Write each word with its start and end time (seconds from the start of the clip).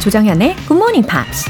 조정현의 0.00 0.56
Good 0.66 0.74
Morning 0.74 1.06
Pops. 1.06 1.44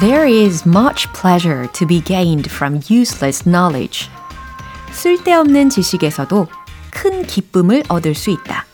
There 0.00 0.26
is 0.26 0.66
much 0.66 1.06
pleasure 1.12 1.68
to 1.72 1.86
be 1.86 2.00
gained 2.00 2.50
from 2.50 2.80
useless 2.90 3.48
knowledge. 3.48 4.10
쓸데없는 4.92 5.70
지식에서도 5.70 6.48
큰 6.90 7.22
기쁨을 7.22 7.84
얻을 7.88 8.14
수 8.14 8.30
있다. 8.30 8.69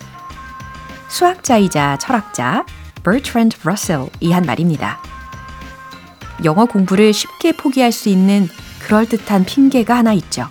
수학자이자 1.16 1.96
철학자 1.96 2.66
Bertrand 3.02 3.56
Russell이 3.62 4.32
한 4.32 4.44
말입니다. 4.44 5.00
영어 6.44 6.66
공부를 6.66 7.14
쉽게 7.14 7.52
포기할 7.52 7.90
수 7.90 8.10
있는 8.10 8.50
그럴듯한 8.80 9.46
핑계가 9.46 9.96
하나 9.96 10.12
있죠. 10.12 10.46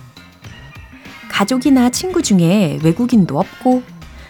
가족이나 1.28 1.90
친구 1.90 2.20
중에 2.20 2.80
외국인도 2.82 3.38
없고 3.38 3.84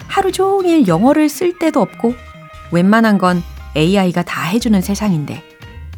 하루 0.09 0.30
종일 0.30 0.86
영어를 0.86 1.30
쓸 1.30 1.59
데도 1.59 1.80
없고 1.80 2.14
웬만한 2.70 3.16
건 3.16 3.42
AI가 3.74 4.23
다 4.23 4.42
해주는 4.42 4.78
세상인데 4.78 5.42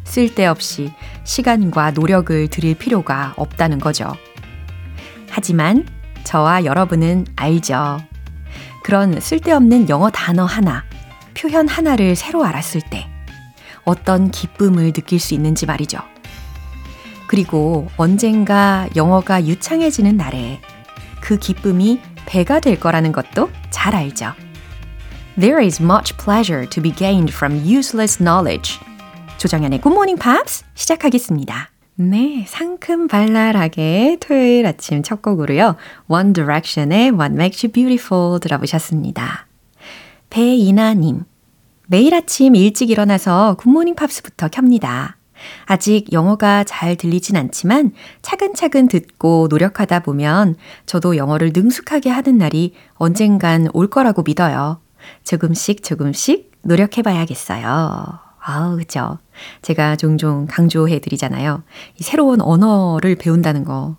쓸데없이 0.05 0.93
시간과 1.25 1.91
노력을 1.91 2.47
들일 2.47 2.77
필요가 2.77 3.33
없다는 3.35 3.79
거죠. 3.79 4.13
하지만 5.29 5.85
저와 6.23 6.63
여러분은 6.63 7.25
알죠. 7.35 8.08
그런 8.83 9.19
쓸데없는 9.19 9.89
영어 9.89 10.09
단어 10.09 10.45
하나, 10.45 10.83
표현 11.35 11.67
하나를 11.67 12.15
새로 12.15 12.43
알았을 12.43 12.81
때 12.81 13.07
어떤 13.83 14.31
기쁨을 14.31 14.93
느낄 14.93 15.19
수 15.19 15.33
있는지 15.33 15.65
말이죠. 15.65 15.99
그리고 17.27 17.87
언젠가 17.97 18.87
영어가 18.95 19.45
유창해지는 19.45 20.17
날에 20.17 20.61
그 21.21 21.37
기쁨이 21.37 22.01
배가 22.25 22.59
될 22.59 22.79
거라는 22.79 23.11
것도 23.11 23.49
잘 23.69 23.95
알죠. 23.95 24.33
There 25.39 25.63
is 25.63 25.81
much 25.81 26.17
pleasure 26.17 26.67
to 26.69 26.81
be 26.81 26.91
gained 26.91 27.33
from 27.33 27.57
useless 27.65 28.17
knowledge. 28.17 28.79
조정연의 29.37 29.79
Good 29.81 29.93
Morning 29.93 30.21
Pops 30.21 30.65
시작하겠습니다. 30.73 31.69
네, 32.01 32.45
상큼 32.47 33.09
발랄하게 33.09 34.19
토요일 34.21 34.65
아침 34.65 35.03
첫 35.03 35.21
곡으로요. 35.21 35.75
One 36.07 36.31
Direction의 36.31 37.11
What 37.11 37.33
Makes 37.33 37.65
You 37.65 37.73
Beautiful 37.73 38.39
들어보셨습니다. 38.39 39.47
배이나님, 40.29 41.25
매일 41.87 42.15
아침 42.15 42.55
일찍 42.55 42.89
일어나서 42.89 43.55
굿모닝 43.59 43.95
팝스부터 43.95 44.47
켭니다. 44.47 45.17
아직 45.65 46.13
영어가 46.13 46.63
잘 46.63 46.95
들리진 46.95 47.35
않지만 47.35 47.91
차근차근 48.21 48.87
듣고 48.87 49.47
노력하다 49.49 49.99
보면 49.99 50.55
저도 50.85 51.17
영어를 51.17 51.51
능숙하게 51.53 52.11
하는 52.11 52.37
날이 52.37 52.75
언젠간 52.93 53.71
올 53.73 53.89
거라고 53.89 54.23
믿어요. 54.23 54.79
조금씩 55.25 55.83
조금씩 55.83 56.49
노력해 56.61 57.01
봐야겠어요. 57.01 58.19
아우, 58.39 58.77
그죠. 58.77 59.17
제가 59.61 59.95
종종 59.95 60.47
강조해 60.49 60.99
드리잖아요. 60.99 61.63
이 61.99 62.03
새로운 62.03 62.41
언어를 62.41 63.15
배운다는 63.15 63.63
거 63.63 63.95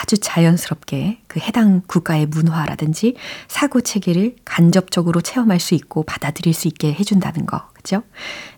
아주 0.00 0.18
자연스럽게 0.18 1.18
그 1.26 1.40
해당 1.40 1.82
국가의 1.86 2.26
문화라든지 2.26 3.16
사고 3.48 3.80
체계를 3.80 4.36
간접적으로 4.44 5.20
체험할 5.20 5.60
수 5.60 5.74
있고 5.74 6.02
받아들일 6.02 6.54
수 6.54 6.68
있게 6.68 6.92
해준다는 6.92 7.46
거. 7.46 7.68
그죠? 7.72 8.02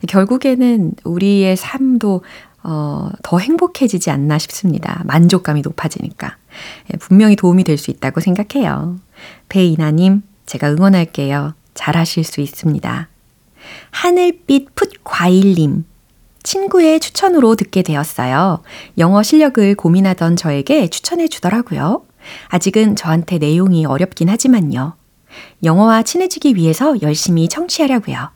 결국에는 0.08 0.92
우리의 1.04 1.56
삶도 1.56 2.22
어, 2.64 3.10
더 3.22 3.38
행복해지지 3.38 4.10
않나 4.10 4.36
싶습니다. 4.38 5.03
만족감이 5.06 5.62
높아지니까. 5.62 6.36
예, 6.92 6.97
분명히 6.98 7.36
도움이 7.36 7.64
될 7.64 7.78
수 7.78 7.91
있다고 7.91 8.20
생각해요. 8.20 8.98
배이나님, 9.48 10.22
제가 10.47 10.70
응원할게요. 10.72 11.54
잘하실 11.74 12.24
수 12.24 12.41
있습니다. 12.41 13.08
하늘빛 13.91 14.74
풋과일님, 14.74 15.84
친구의 16.48 16.98
추천으로 16.98 17.56
듣게 17.56 17.82
되었어요. 17.82 18.62
영어 18.97 19.22
실력을 19.22 19.75
고민하던 19.75 20.36
저에게 20.36 20.88
추천해 20.88 21.28
주더라고요. 21.28 22.06
아직은 22.48 22.97
저한테 22.97 23.36
내용이 23.36 23.84
어렵긴 23.84 24.31
하지만요. 24.31 24.94
영어와 25.62 26.04
친해지기 26.04 26.54
위해서 26.54 26.94
열심히 27.03 27.48
청취하려고요. 27.48 28.31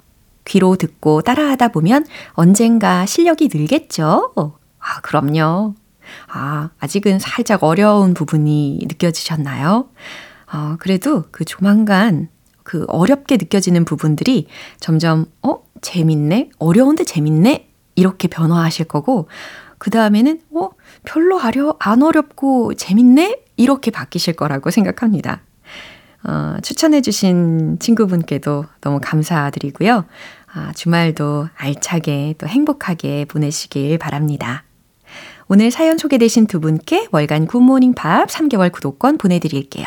귀로 0.45 0.77
듣고 0.77 1.23
따라하다 1.23 1.69
보면 1.69 2.05
언젠가 2.33 3.07
실력이 3.07 3.49
늘겠죠? 3.51 4.35
아, 4.37 5.01
그럼요. 5.01 5.75
아, 6.29 6.69
아직은 6.81 7.19
살짝 7.19 7.65
어려운 7.65 8.13
부분이 8.13 8.81
느껴지셨나요? 8.89 9.89
어, 10.53 10.77
그래도 10.81 11.25
그 11.31 11.47
조만간 11.47 12.29
그 12.63 12.85
어렵게 12.89 13.39
느껴지는 13.39 13.87
부분들이 13.87 14.49
점점, 14.81 15.25
어? 15.43 15.63
재밌네? 15.81 16.51
어려운데 16.59 17.05
재밌네? 17.05 17.72
이렇게 17.95 18.29
변화하실 18.29 18.87
거고, 18.87 19.29
그 19.79 19.91
다음에는, 19.91 20.41
어? 20.55 20.71
별로 21.05 21.41
아려, 21.41 21.77
안 21.79 22.03
어렵고 22.03 22.75
재밌네? 22.75 23.41
이렇게 23.57 23.91
바뀌실 23.91 24.35
거라고 24.35 24.71
생각합니다. 24.71 25.43
어, 26.25 26.57
추천해주신 26.63 27.79
친구분께도 27.81 28.67
너무 28.81 29.01
감사드리고요. 29.03 30.05
아, 30.55 30.73
주말도 30.75 31.49
알차게 31.57 32.35
또 32.39 32.47
행복하게 32.47 33.25
보내시길 33.25 33.99
바랍니다. 33.99 34.65
오늘 35.49 35.71
사연 35.71 35.99
소개되신 35.99 36.47
두 36.47 36.61
분께 36.61 37.09
월간 37.11 37.47
굿모닝 37.47 37.95
팝 37.95 38.29
3개월 38.29 38.71
구독권 38.71 39.19
보내드릴게요. 39.19 39.87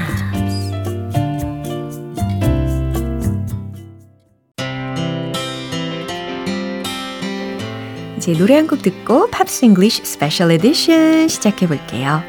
이제 8.21 8.33
노래 8.33 8.53
한 8.53 8.67
곡 8.67 8.83
듣고 8.83 9.31
Pops 9.31 9.65
English 9.65 10.05
Special 10.05 10.51
Edition 10.51 11.27
시작해 11.27 11.65
볼게요. 11.65 12.21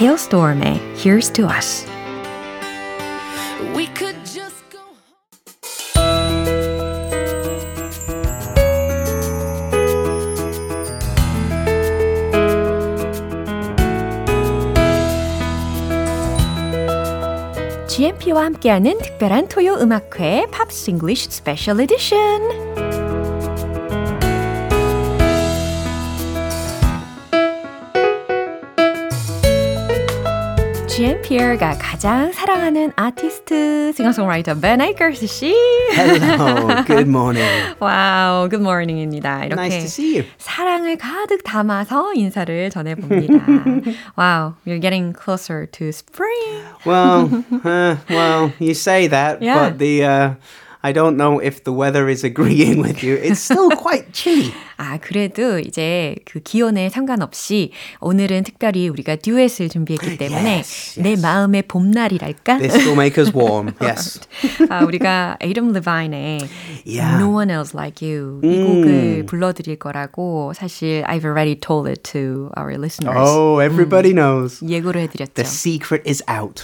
Halestorm의 0.00 0.80
Here's 0.96 1.30
to 1.34 1.44
Us. 1.46 1.84
GMP와 17.88 18.44
함께하는 18.46 18.96
특별한 19.02 19.48
토요 19.48 19.74
음악회 19.74 20.46
Pops 20.50 20.90
English 20.92 21.30
Special 21.30 21.78
Edition 21.82 22.65
GMPR가 31.25 31.79
가장 31.79 32.31
사랑하는 32.31 32.91
아티스트, 32.95 33.91
싱어송라이터 33.97 34.53
Ben 34.59 34.79
Akers 34.81 35.25
씨. 35.25 35.51
Hello, 35.95 36.83
good 36.85 37.07
morning. 37.07 37.75
와우, 37.79 38.47
good 38.47 38.61
morning입니다. 38.63 39.45
이렇게 39.45 39.59
Nice 39.59 39.79
to 39.79 39.85
see 39.87 40.17
you. 40.19 40.25
사랑을 40.37 40.99
가득 40.99 41.43
담아서 41.43 42.13
인사를 42.13 42.69
전해봅니다. 42.69 43.33
wow, 44.15 44.53
you're 44.63 44.79
getting 44.79 45.11
closer 45.11 45.65
to 45.71 45.87
spring. 45.87 46.61
Well, 46.85 47.45
uh, 47.65 47.95
well, 48.07 48.53
you 48.59 48.75
say 48.75 49.07
that, 49.07 49.41
Yeah. 49.41 49.69
but 49.71 49.79
the 49.79 50.03
uh, 50.05 50.33
I 50.83 50.93
don't 50.93 51.17
know 51.17 51.39
if 51.41 51.63
the 51.63 51.73
weather 51.73 52.09
is 52.09 52.23
agreeing 52.23 52.79
with 52.79 53.01
you. 53.03 53.15
It's 53.15 53.39
still 53.39 53.71
quite 53.71 54.13
chilly. 54.13 54.53
아, 54.78 54.98
그래도 54.98 55.58
이제 55.58 56.14
그 56.24 56.40
기온에 56.40 56.88
상관없이 56.90 57.70
오늘은 58.00 58.44
특별히 58.44 58.88
우리가 58.88 59.16
듀엣을 59.16 59.68
준비했기 59.68 60.18
때문에 60.18 60.56
Yes, 60.56 61.00
내 61.00 61.10
yes. 61.10 61.22
마음의 61.22 61.62
봄날이랄까? 61.62 62.58
This 62.58 62.76
will 62.76 62.92
make 62.92 63.22
us 63.22 63.34
warm. 63.34 63.72
Yes. 63.80 64.20
아, 64.68 64.84
우리가 64.84 65.38
에이덤 65.40 65.72
레바인의 65.72 66.40
Yeah. 66.86 67.16
No 67.16 67.30
One 67.34 67.50
Else 67.50 67.72
Like 67.74 68.06
You 68.06 68.40
이 68.44 68.62
곡을 68.62 69.26
불러드릴 69.26 69.76
거라고 69.78 70.52
사실 70.54 71.02
I've 71.06 71.24
already 71.24 71.54
told 71.58 71.88
it 71.88 72.02
to 72.12 72.50
our 72.56 72.76
listeners. 72.76 73.16
Oh, 73.18 73.60
everybody 73.62 74.12
knows. 74.12 74.62
예고를 74.62 75.00
해드렸죠. 75.02 75.32
The 75.34 75.46
secret 75.48 76.08
is 76.08 76.22
out. 76.30 76.62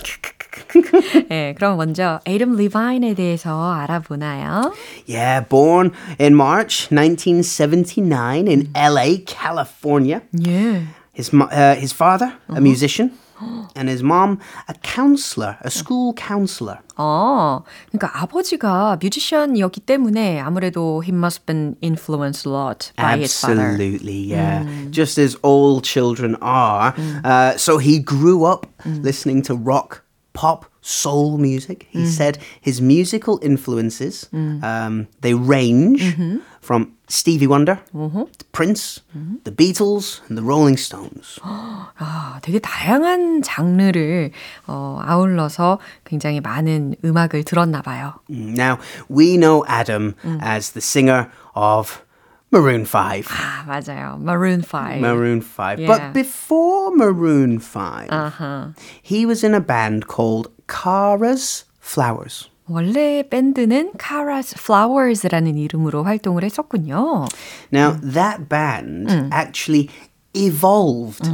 네, 1.31 1.55
그럼 1.57 1.79
먼저 1.79 2.21
에이덤 2.27 2.57
리바인에 2.57 3.15
대해서 3.15 3.73
알아보나요? 3.73 4.73
Yeah, 5.09 5.47
born 5.49 5.93
in 6.21 6.35
March 6.35 6.89
1979 6.91 8.02
in 8.48 8.70
LA, 8.76 9.24
California. 9.26 10.22
예. 10.48 10.84
His 11.14 11.34
mo- 11.34 11.50
uh, 11.52 11.76
his 11.76 11.92
father, 11.92 12.34
a 12.48 12.62
musician, 12.62 13.10
and 13.76 13.90
his 13.90 14.04
mom, 14.04 14.38
a 14.70 14.76
counselor, 14.84 15.58
a 15.62 15.72
school 15.72 16.14
counselor. 16.14 16.78
어, 16.96 17.64
그러니까 17.92 18.12
아버지가 18.22 18.98
뮤지션이었기 19.02 19.82
때문에 19.82 20.40
아무래도 20.40 21.02
he 21.04 21.12
must 21.12 21.46
been 21.48 21.76
influenced 21.82 22.46
a 22.48 22.52
lot 22.52 22.92
by 22.96 23.18
his 23.18 23.34
father. 23.40 23.62
Absolutely, 23.74 24.30
yeah. 24.30 24.64
Just 24.92 25.18
as 25.18 25.36
all 25.42 25.82
children 25.82 26.36
are. 26.42 26.94
Uh, 27.24 27.58
so 27.58 27.80
he 27.80 27.98
grew 28.00 28.46
up 28.46 28.68
listening 28.86 29.42
to 29.44 29.56
rock, 29.56 30.04
pop, 30.34 30.66
soul 30.82 31.38
music. 31.40 31.88
He 31.90 32.06
said 32.06 32.38
his 32.62 32.80
musical 32.80 33.40
influences 33.42 34.30
um, 34.32 35.08
they 35.22 35.34
range 35.34 36.14
from 36.62 36.94
Stevie 37.10 37.48
Wonder, 37.48 37.80
to 37.94 38.28
Prince, 38.52 39.02
the 39.46 39.52
Beatles, 39.52 40.22
and 40.30 40.38
the 40.38 40.44
Rolling 40.44 40.78
Stones. 40.78 41.40
아, 41.42 42.40
되게 42.44 42.60
다양한 42.60 43.42
장르를 43.42 44.32
어, 44.68 45.00
아울러서 45.04 45.80
굉장히 46.04 46.40
많은 46.42 46.96
음악을 47.04 47.44
들었나 47.44 47.82
봐요. 47.82 48.14
Now 48.30 48.78
we 49.10 49.38
know 49.38 49.66
Adam 49.68 50.16
as 50.42 50.72
the 50.74 50.82
singer 50.82 51.32
of 51.56 52.04
Maroon 52.52 52.86
Five. 52.86 53.28
아, 53.28 53.66
맞아요. 53.68 54.18
Maroon 54.20 54.62
5. 54.62 55.02
Maroon 55.02 55.42
5. 55.42 55.80
Yeah. 55.80 55.88
But 55.88 56.14
before 56.14 56.96
Maroon 56.96 57.60
5, 57.60 58.08
아하. 58.10 58.74
he 59.02 59.26
was 59.26 59.44
in 59.44 59.54
a 59.54 59.60
band 59.60 60.08
called 60.08 60.50
Cara's 60.68 61.66
Flowers. 61.80 62.50
원래 62.70 63.24
밴드는 63.24 63.94
Cara's 63.98 64.54
Flowers라는 64.54 65.58
이름으로 65.58 66.04
활동을 66.04 66.44
했었군요. 66.44 67.28
Now, 67.72 67.98
that 68.02 68.50
band 68.50 69.10
actually 69.32 69.90
evolved 70.34 71.26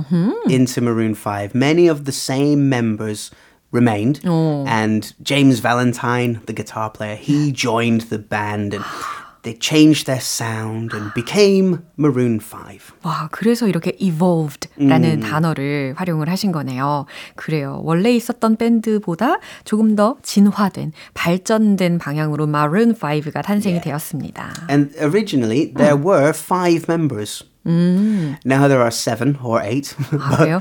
into 0.47 0.81
Maroon 0.81 1.15
5. 1.15 1.55
Many 1.55 1.87
of 1.87 2.05
the 2.05 2.11
same 2.11 2.69
members 2.69 3.31
remained. 3.71 4.21
And 4.23 5.11
James 5.23 5.59
Valentine, 5.59 6.41
the 6.45 6.53
guitar 6.53 6.91
player, 6.91 7.15
he 7.15 7.51
joined 7.51 8.09
the 8.09 8.19
band 8.19 8.75
and 8.75 8.85
they 9.48 9.58
changed 9.58 10.04
their 10.06 10.20
sound 10.20 10.94
and 10.94 11.12
became 11.14 11.78
Maroon 11.98 12.38
5. 12.38 12.78
와, 13.02 13.28
그래서 13.32 13.66
이렇게 13.66 13.96
evolved라는 13.98 15.20
단어를 15.20 15.94
활용을 15.96 16.28
하신 16.28 16.52
거네요. 16.52 17.06
그래요. 17.34 17.80
원래 17.82 18.14
있었던 18.14 18.56
밴드보다 18.56 19.38
조금 19.64 19.96
더 19.96 20.16
진화된, 20.22 20.92
발전된 21.14 21.98
방향으로 21.98 22.44
Maroon 22.44 22.94
5가 22.94 23.42
탄생이 23.42 23.80
되었습니다. 23.80 24.52
And 24.68 24.94
originally, 25.00 25.72
there 25.72 25.96
were 25.96 26.32
five 26.34 26.84
members. 26.88 27.44
Now 27.67 28.67
there 28.67 28.81
are 28.81 28.91
seven 28.91 29.37
or 29.41 29.61
eight. 29.61 29.95
아, 30.11 30.35
그래요? 30.37 30.59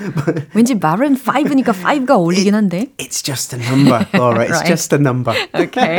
왠지 0.54 0.74
Maroon 0.74 1.16
5니까 1.16 1.72
5가 1.74 2.10
어울리긴 2.10 2.54
한데. 2.54 2.92
it's 2.98 3.22
just 3.22 3.52
a 3.52 3.58
number, 3.58 4.06
Laura. 4.14 4.44
It's 4.44 4.52
Right. 4.60 4.66
just 4.68 4.92
a 4.94 4.98
number. 4.98 5.34
Okay. 5.54 5.98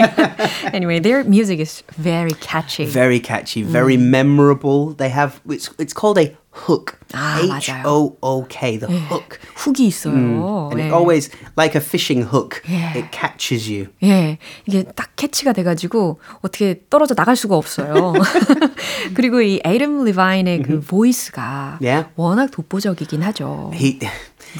anyway, 0.73 0.99
their 0.99 1.23
music 1.25 1.59
is 1.59 1.83
very 1.97 2.31
catchy. 2.39 2.85
Very 2.85 3.19
catchy, 3.19 3.63
very 3.63 3.97
memorable. 3.97 4.93
They 4.95 5.09
have 5.09 5.41
it's 5.49 5.69
it's 5.77 5.93
called 5.93 6.17
a 6.17 6.31
hook. 6.67 6.97
아, 7.13 7.39
H 7.41 7.71
맞아요. 7.71 7.83
O 7.85 8.17
O 8.21 8.45
K. 8.47 8.77
The 8.79 8.87
hook. 9.09 9.39
훅이 9.55 9.85
있어요. 9.87 10.69
And 10.71 10.79
예. 10.81 10.85
it 10.87 10.93
always 10.93 11.29
like 11.57 11.75
a 11.75 11.81
fishing 11.83 12.21
hook. 12.29 12.61
Yeah. 12.69 12.93
It 12.97 13.09
catches 13.11 13.67
you. 13.71 13.87
예, 14.03 14.37
이게 14.67 14.83
딱 14.83 15.15
캐치가 15.15 15.53
돼가지고 15.53 16.19
어떻게 16.41 16.83
떨어져 16.89 17.15
나갈 17.15 17.35
수가 17.35 17.55
없어요. 17.57 18.13
그리고 19.15 19.41
이 19.41 19.59
에이름 19.65 20.03
리바인의 20.05 20.61
그 20.63 20.79
보이스가 20.81 21.79
Yeah. 21.81 22.09
워낙 22.15 22.51
독보적이긴 22.51 23.23
하죠. 23.23 23.71
He 23.73 23.99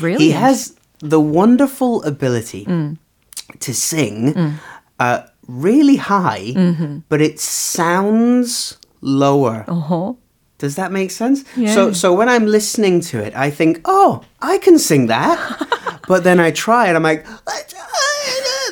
Really? 0.01 0.25
he 0.25 0.31
has 0.33 0.75
the 0.99 1.21
wonderful 1.21 2.01
ability 2.05 2.65
to 2.65 3.71
sing 3.73 4.33
uh, 4.99 5.19
really 5.47 5.97
high, 5.97 6.53
but 7.09 7.21
it 7.21 7.39
sounds 7.39 8.77
lower. 9.03 9.65
어허. 9.67 10.15
Does 10.59 10.75
that 10.75 10.91
make 10.91 11.11
sense? 11.11 11.43
Yeah. 11.57 11.73
So 11.73 11.91
so 11.91 12.13
when 12.13 12.29
I'm 12.29 12.45
listening 12.47 13.01
to 13.11 13.19
it, 13.19 13.35
I 13.35 13.49
think, 13.49 13.81
oh, 13.85 14.21
I 14.41 14.57
can 14.59 14.79
sing 14.79 15.07
that. 15.07 15.35
but 16.07 16.23
then 16.23 16.39
I 16.39 16.51
try 16.51 16.87
and 16.87 16.95
I'm 16.95 17.03
like, 17.03 17.25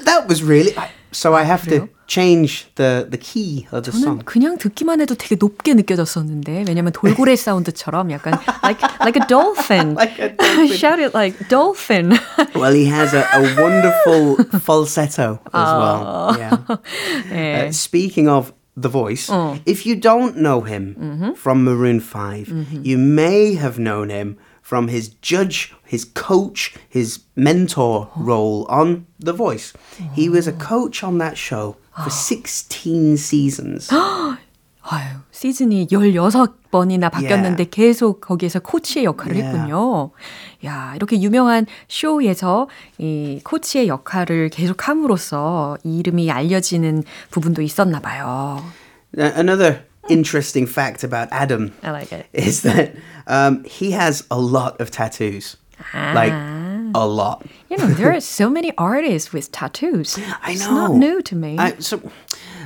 that 0.06 0.25
was 0.28 0.44
really. 0.44 0.74
So 1.12 1.33
I 1.36 1.44
have 1.44 1.68
to 1.68 1.89
change 2.07 2.68
the 2.75 3.07
the 3.10 3.18
key 3.18 3.68
of 3.72 3.83
the 3.83 3.92
저는 3.92 4.04
song. 4.04 4.18
그냥 4.24 4.57
듣기만 4.57 5.01
해도 5.01 5.16
되게 5.16 5.36
높게 5.36 5.74
느껴졌었는데 5.74 6.63
왜냐면 6.68 6.94
돌고래 6.94 7.36
사운드처럼 7.36 8.12
약간 8.12 8.39
like 8.63 8.80
like 9.01 9.18
a 9.19 9.28
dolphin. 9.28 9.95
Like 9.95 10.19
a 10.19 10.30
dolphin. 10.30 10.68
Shout 10.78 11.00
it 11.00 11.13
like 11.13 11.36
dolphin. 11.50 12.16
Well, 12.56 12.72
he 12.74 12.86
has 12.88 13.13
a, 13.13 13.28
a 13.36 13.42
wonderful 13.60 14.38
falsetto 14.60 15.39
as 15.54 15.72
well. 15.75 16.36
Yeah. 16.39 16.57
예. 17.31 17.68
Uh, 17.68 17.72
speaking 17.72 18.30
of 18.30 18.54
the 18.76 18.88
voice, 18.88 19.28
mm. 19.28 19.61
if 19.64 19.87
you 19.87 19.96
don't 19.96 20.37
know 20.37 20.61
him 20.61 20.94
mm-hmm. 20.94 21.32
from 21.32 21.64
Maroon 21.64 22.00
5, 22.00 22.46
mm-hmm. 22.46 22.84
you 22.84 22.99
may 22.99 23.55
have 23.55 23.78
known 23.78 24.11
him 24.11 24.38
from 24.61 24.88
his 24.88 25.08
judge, 25.08 25.73
his 25.84 26.05
coach, 26.05 26.75
his 26.88 27.20
mentor 27.37 28.10
role 28.17 28.67
on 28.67 29.06
The 29.19 29.32
Voice. 29.32 29.72
He 30.12 30.29
was 30.29 30.48
a 30.48 30.53
oh. 30.53 30.56
coach 30.56 31.05
on 31.05 31.19
that 31.19 31.39
show 31.39 31.77
for 32.03 32.10
16 32.31 33.17
seasons. 33.17 33.89
아유, 34.88 35.05
시즌이 35.32 35.88
16번이나 35.88 37.10
바뀌었는데 37.10 37.66
계속 37.70 38.20
거기에서 38.20 38.60
코치의 38.60 39.05
역할을 39.05 39.36
Yeah. 39.36 39.58
했군요. 39.58 40.10
야, 40.64 40.93
이렇게 40.94 41.20
유명한 41.20 41.66
쇼에서 41.88 42.69
이 42.98 43.40
코치의 43.43 43.88
역할을 43.88 44.50
계속 44.50 44.86
함으로써 44.88 45.76
이 45.84 45.98
이름이 45.98 46.31
알려지는 46.31 47.02
부분도 47.31 47.62
있었나 47.62 48.00
봐요. 48.00 48.62
Uh, 49.19 49.32
Another 49.36 49.82
interesting 50.08 50.66
fact 50.70 51.02
about 51.02 51.28
Adam 51.32 51.72
I 51.82 51.90
like 51.90 52.12
it. 52.12 52.26
is 52.32 52.62
that 52.62 52.94
um, 53.26 53.64
he 53.64 53.90
has 53.93 54.24
a 54.31 54.38
lot 54.38 54.81
of 54.81 54.90
tattoos. 54.90 55.56
Like, 55.93 56.32
a 56.32 57.05
lot. 57.06 57.43
You 57.69 57.76
know, 57.76 57.88
there 57.93 58.10
are 58.10 58.20
so 58.20 58.48
many 58.48 58.72
artists 58.78 59.32
with 59.34 59.50
tattoos. 59.52 60.16
I 60.43 60.52
It's 60.52 60.64
know. 60.66 60.88
not 60.88 60.94
new 60.94 61.20
to 61.22 61.36
me. 61.36 61.56
I, 61.58 61.74
so, 61.81 62.00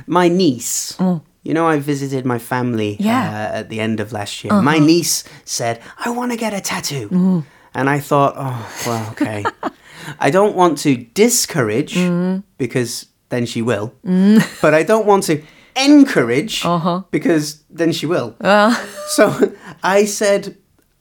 my 0.07 0.29
niece, 0.29 0.95
you 1.43 1.53
know, 1.53 1.67
I 1.67 1.79
visited 1.79 2.25
my 2.25 2.39
family 2.39 2.97
Yeah. 2.99 3.21
Uh-huh. 3.27 3.37
uh, 3.55 3.59
at 3.59 3.69
the 3.69 3.79
end 3.79 3.99
of 3.99 4.11
last 4.11 4.43
year. 4.43 4.61
My 4.61 4.77
niece 4.79 5.23
said, 5.45 5.79
I 6.05 6.09
want 6.11 6.31
to 6.31 6.37
get 6.37 6.53
a 6.53 6.61
tattoo. 6.61 7.09
Mm. 7.09 7.43
And 7.73 7.89
I 7.89 7.99
thought, 7.99 8.33
oh, 8.37 8.69
well, 8.85 9.09
okay. 9.11 9.43
I 10.19 10.29
don't 10.31 10.55
want 10.55 10.77
to 10.79 10.95
discourage 11.13 11.95
Mm. 11.95 12.43
because 12.57 13.07
then 13.29 13.45
she 13.45 13.61
will, 13.61 13.93
but 14.61 14.73
I 14.73 14.83
don't 14.83 15.05
want 15.05 15.23
to 15.25 15.41
encourage 15.75 16.65
Uh-huh. 16.65 17.03
because 17.11 17.63
then 17.69 17.91
she 17.93 18.05
will. 18.05 18.35
So 19.15 19.23
I 19.83 20.05
said, 20.05 20.55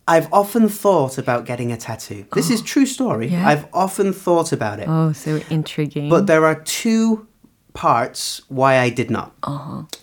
I've 0.09 0.29
often 0.33 0.69
thought 0.69 1.19
about 1.19 1.45
getting 1.47 1.71
a 1.73 1.77
tattoo. 1.77 2.25
This 2.35 2.51
is 2.51 2.61
true 2.73 2.87
story. 2.87 3.29
Yeah. 3.29 3.47
I've 3.51 3.67
often 3.73 4.13
thought 4.13 4.53
about 4.53 4.79
it. 4.81 4.89
oh, 4.89 5.13
so 5.13 5.41
intriguing. 5.51 6.09
But 6.09 6.27
there 6.27 6.45
are 6.45 6.57
two 6.65 7.27
parts 7.74 8.42
why 8.48 8.80
I 8.80 8.90
did 8.90 9.10
not. 9.12 9.34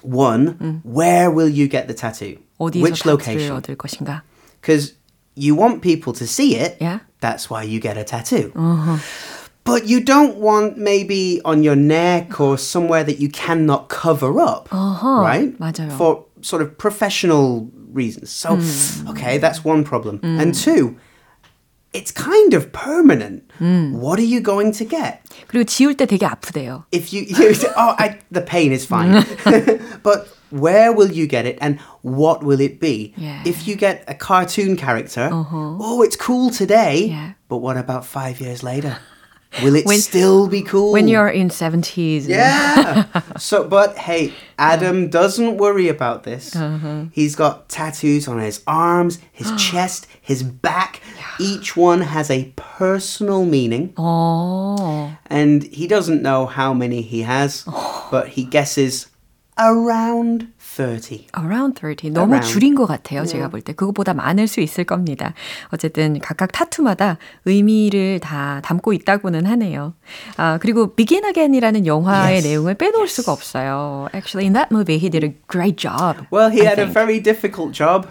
One, 0.03 0.81
where 0.85 1.31
will 1.31 1.49
you 1.49 1.69
get 1.69 1.89
the 1.89 1.95
tattoo? 1.95 2.39
어디서 2.61 2.83
Which 2.83 3.03
타투를 3.03 3.11
location? 3.13 3.53
얻을 3.57 3.77
것인가? 3.77 4.23
Because 4.61 4.95
you 5.35 5.55
want 5.55 5.81
people 5.83 6.13
to 6.13 6.27
see 6.27 6.55
it, 6.57 6.77
Yeah. 6.81 7.01
That's 7.21 7.49
why 7.49 7.63
you 7.63 7.79
get 7.81 7.97
a 7.97 8.05
tattoo. 8.05 8.53
But 9.65 9.87
you 9.87 10.01
don't 10.03 10.39
want 10.39 10.77
maybe 10.77 11.41
on 11.45 11.63
your 11.63 11.77
neck 11.77 12.41
or 12.41 12.59
somewhere 12.59 13.05
that 13.05 13.21
you 13.21 13.29
cannot 13.31 13.89
cover 13.89 14.41
up, 14.41 14.69
right? 14.73 15.57
맞아요. 15.59 15.93
For 15.97 16.25
sort 16.41 16.63
of 16.63 16.77
professional 16.79 17.71
reasons. 17.93 18.31
So, 18.31 18.59
okay, 19.11 19.39
that's 19.39 19.65
one 19.65 19.85
problem. 19.85 20.19
And 20.23 20.53
two, 20.55 20.97
it's 21.93 22.11
kind 22.11 22.55
of 22.55 22.73
permanent. 22.73 23.43
What 23.61 24.19
are 24.19 24.25
you 24.25 24.41
going 24.41 24.73
to 24.73 24.85
get? 24.85 25.21
그리고 25.49 25.65
지울 25.65 25.95
때 25.95 26.07
되게 26.07 26.25
아프대요. 26.27 26.85
If 26.91 27.13
you, 27.13 27.23
you 27.23 27.55
say, 27.55 27.69
oh, 27.77 27.95
I, 27.99 28.19
the 28.31 28.41
pain 28.41 28.73
is 28.73 28.85
fine. 28.87 29.25
but 30.03 30.27
where 30.51 30.93
will 30.93 31.11
you 31.13 31.27
get 31.27 31.47
it 31.47 31.59
and 31.61 31.79
what 32.03 32.43
will 32.43 32.61
it 32.61 32.81
be? 32.81 33.13
Yeah. 33.17 33.43
If 33.45 33.69
you 33.69 33.77
get 33.77 34.05
a 34.09 34.15
cartoon 34.15 34.77
character, 34.77 35.29
oh, 35.33 36.03
it's 36.03 36.17
cool 36.17 36.51
today, 36.51 37.07
Yeah. 37.09 37.33
but 37.49 37.59
what 37.59 37.77
about 37.77 38.05
five 38.07 38.41
years 38.41 38.63
later? 38.63 38.99
Will 39.64 39.76
it 39.76 39.86
When- 39.86 40.00
still 40.00 40.48
be 40.48 40.62
cool? 40.62 40.92
When 40.92 41.08
you're 41.08 41.30
in 41.30 41.50
70s. 41.50 42.28
Yeah. 42.28 43.06
so, 43.38 43.64
but 43.64 43.98
hey, 43.98 44.34
Adam 44.60 45.10
doesn't 45.10 45.58
worry 45.58 45.88
about 45.90 46.24
this. 46.24 46.56
Uh-huh. 46.56 47.06
He's 47.12 47.36
got 47.36 47.70
tattoos 47.70 48.28
on 48.28 48.40
his 48.40 48.62
arms, 48.68 49.20
his 49.32 49.52
chest, 49.58 50.06
his 50.22 50.44
back. 50.44 51.02
Each 51.40 51.76
one 51.78 52.02
has 52.02 52.30
a 52.30 52.52
personal 52.56 53.46
meaning. 53.46 53.94
어. 53.98 55.18
And 55.28 55.64
he 55.64 55.88
doesn't 55.88 56.22
know 56.22 56.46
how 56.46 56.74
many 56.74 57.02
he 57.02 57.22
has, 57.24 57.64
oh. 57.68 58.08
but 58.12 58.30
he 58.30 58.44
guesses 58.44 59.08
around 59.58 60.48
30. 60.77 61.27
Around 61.39 61.79
30. 61.81 62.13
너무 62.13 62.35
Around. 62.35 62.49
줄인 62.53 62.75
것 62.75 62.87
같아요. 62.87 63.25
제가 63.25 63.49
볼 63.49 63.61
때. 63.61 63.73
그것보다 63.73 64.15
많을 64.15 64.47
수 64.47 64.61
있을 64.61 64.85
겁니다. 64.85 65.35
어쨌든 65.73 66.19
각각 66.21 66.53
타투마다 66.53 67.19
의미를 67.45 68.21
다 68.21 68.61
담고 68.65 68.93
있다고는 68.93 69.47
하네요. 69.47 69.95
아, 70.37 70.59
그리고 70.61 70.95
Begin 70.95 71.25
Again이라는 71.25 71.87
영화의 71.87 72.35
Yes. 72.37 72.47
내용을 72.49 72.75
빼놓을 72.75 73.09
수가 73.09 73.33
없어요. 73.33 74.09
Actually, 74.15 74.47
in 74.47 74.53
that 74.55 74.69
movie, 74.73 74.99
he 74.99 75.11
did 75.11 75.25
a 75.27 75.35
great 75.51 75.77
job. 75.77 76.27
Well, 76.33 76.51
he 76.51 76.63
I 76.63 76.67
had 76.67 76.81
a 76.81 76.87
think. 76.87 76.95
very 76.95 77.21
difficult 77.23 77.73
job. 77.73 78.07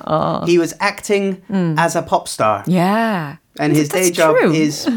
he 0.48 0.58
was 0.60 0.76
acting 0.80 1.42
as 1.78 1.98
a 1.98 2.06
pop 2.06 2.28
star. 2.28 2.64
Yeah. 2.68 3.38
And 3.60 3.76
his 3.76 3.90
day 3.90 4.12
That's 4.12 4.18
job 4.18 4.36
true. 4.38 4.52
is 4.54 4.88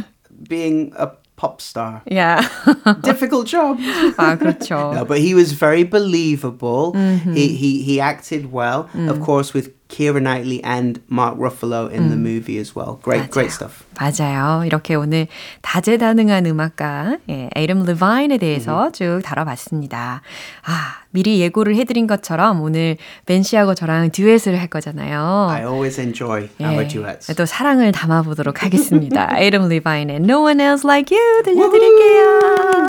being 0.48 0.92
a 0.96 1.08
pop 1.38 1.60
star. 1.60 2.02
Yeah. 2.06 2.46
Difficult 3.02 3.46
job. 3.46 3.78
아, 4.16 4.36
그렇죠. 4.38 4.94
No, 4.94 5.04
but 5.04 5.18
he 5.18 5.34
was 5.34 5.52
very 5.52 5.84
believable. 5.84 6.94
He, 7.34 7.48
he 7.48 7.82
he 7.82 8.00
acted 8.00 8.52
well, 8.52 8.88
of 8.94 9.20
course, 9.20 9.52
with 9.52 9.70
Keira 9.89 10.21
Knightley 10.21 10.61
and 10.63 11.01
Mark 11.09 11.37
Ruffalo 11.37 11.91
in 11.91 12.09
the 12.09 12.15
movie 12.15 12.59
as 12.59 12.75
well. 12.75 12.99
Great, 13.01 13.31
great 13.31 13.51
stuff. 13.51 13.83
맞아요. 13.99 14.63
이렇게 14.63 14.93
오늘 14.95 15.27
다재다능한 15.61 16.45
음악가 16.45 17.17
예, 17.27 17.49
에이름 17.55 17.83
레바인에 17.85 18.37
대해서 18.37 18.91
쭉 18.91 19.21
다뤄봤습니다. 19.25 20.21
아, 20.63 20.95
미리 21.09 21.41
예고를 21.41 21.75
해드린 21.75 22.05
것처럼 22.05 22.61
오늘 22.61 22.97
벤 23.25 23.41
씨하고 23.41 23.73
저랑 23.73 24.11
듀엣을 24.11 24.59
할 24.59 24.67
거잖아요. 24.67 25.47
I 25.49 25.63
always 25.63 25.99
enjoy 25.99 26.49
our 26.61 26.87
duets. 26.87 27.33
또 27.35 27.45
사랑을 27.47 27.91
담아보도록 27.91 28.63
하겠습니다. 28.63 29.37
에이름 29.39 29.67
레바인의 29.69 30.17
No 30.17 30.43
One 30.43 30.61
Else 30.61 30.87
Like 30.87 31.17
You 31.17 31.43
들려드릴게요. 31.43 32.85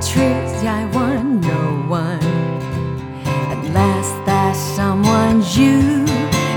Truth, 0.00 0.64
I 0.64 0.84
want 0.94 1.42
no 1.42 1.82
one. 1.88 2.22
At 3.50 3.60
last, 3.72 4.14
that 4.26 4.54
someone's 4.54 5.56
you. 5.58 6.04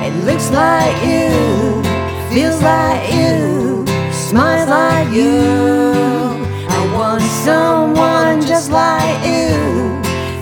It 0.05 0.13
looks 0.25 0.51
like 0.51 0.95
you, 1.03 1.81
feels 2.29 2.61
like 2.61 3.11
you, 3.11 3.85
smiles 4.11 4.69
like 4.69 5.11
you. 5.13 5.41
I 6.69 6.81
want 6.93 7.21
someone 7.21 8.41
just 8.41 8.69
like 8.71 9.25
you, 9.25 9.49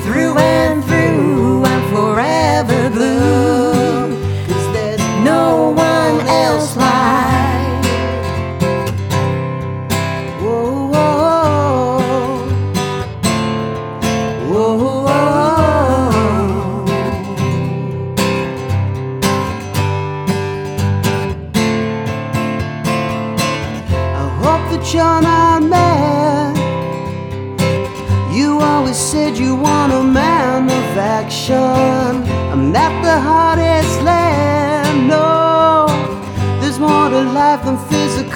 through 0.04 0.38
and 0.38 0.79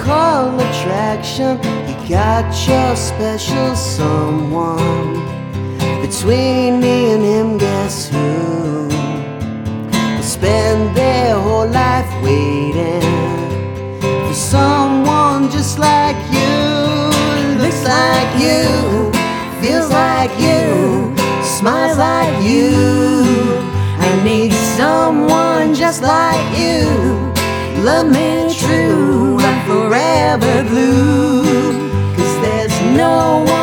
physical 0.03 0.59
attraction. 0.59 1.57
You 1.87 2.09
got 2.09 2.45
your 2.67 2.95
special 2.95 3.75
someone. 3.75 5.13
Between 6.01 6.81
me 6.81 7.13
and 7.13 7.23
him, 7.23 7.57
guess 7.57 8.09
who? 8.09 8.87
Will 10.15 10.23
spend 10.23 10.95
their 10.95 11.35
whole 11.35 11.67
life 11.67 12.09
waiting 12.21 13.01
for 14.27 14.33
someone 14.33 15.49
just 15.49 15.79
like 15.79 16.17
you. 16.31 16.51
Looks 17.61 17.83
like 17.85 18.31
you, 18.39 19.11
feels 19.61 19.89
like 19.89 20.31
you, 20.39 21.15
smiles 21.43 21.97
like 21.97 22.43
you. 22.43 22.71
I 23.99 24.21
need 24.23 24.51
someone 24.51 25.73
just 25.73 26.01
like 26.03 26.57
you. 26.57 26.83
Love 27.83 28.07
me 28.07 28.53
true, 28.55 29.12
forever 29.73 30.63
blue. 30.69 31.43
Cause 32.15 32.35
there's 32.41 32.77
no 32.95 33.43
one 33.47 33.62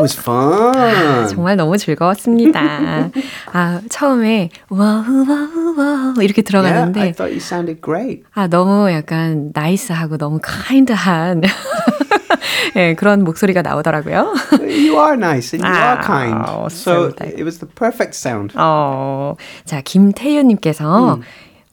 was 0.00 0.18
fun. 0.18 1.28
정말 1.28 1.56
너무 1.56 1.76
즐거웠습니다. 1.78 2.60
아, 3.52 3.80
처음에 3.88 4.50
wow 4.68 5.04
wow 5.28 5.74
wow 5.76 6.14
이렇게 6.22 6.42
Yeah, 6.42 6.44
들어갔는데 6.44 7.00
I 7.00 7.12
thought 7.12 7.30
you 7.32 7.36
sounded 7.40 7.80
great. 7.82 8.24
아, 8.34 8.46
너무 8.48 8.90
약간 8.90 9.50
nice하고 9.54 10.16
너무 10.18 10.38
kind한 10.42 11.42
예, 12.76 12.94
그런 12.94 13.24
목소리가 13.24 13.62
나오더라고요. 13.62 14.34
You 14.60 14.96
are 14.98 15.14
nice 15.14 15.52
and 15.56 15.64
you 15.66 15.74
are 15.74 15.98
Ah, 15.98 16.06
kind. 16.06 16.44
so 16.70 17.10
So 17.10 17.26
it 17.26 17.42
was 17.42 17.58
the 17.58 17.68
perfect 17.74 18.14
sound. 18.14 18.54
어, 18.56 19.34
자, 19.64 19.80
김태윤 19.80 20.48
님께서 20.48 21.18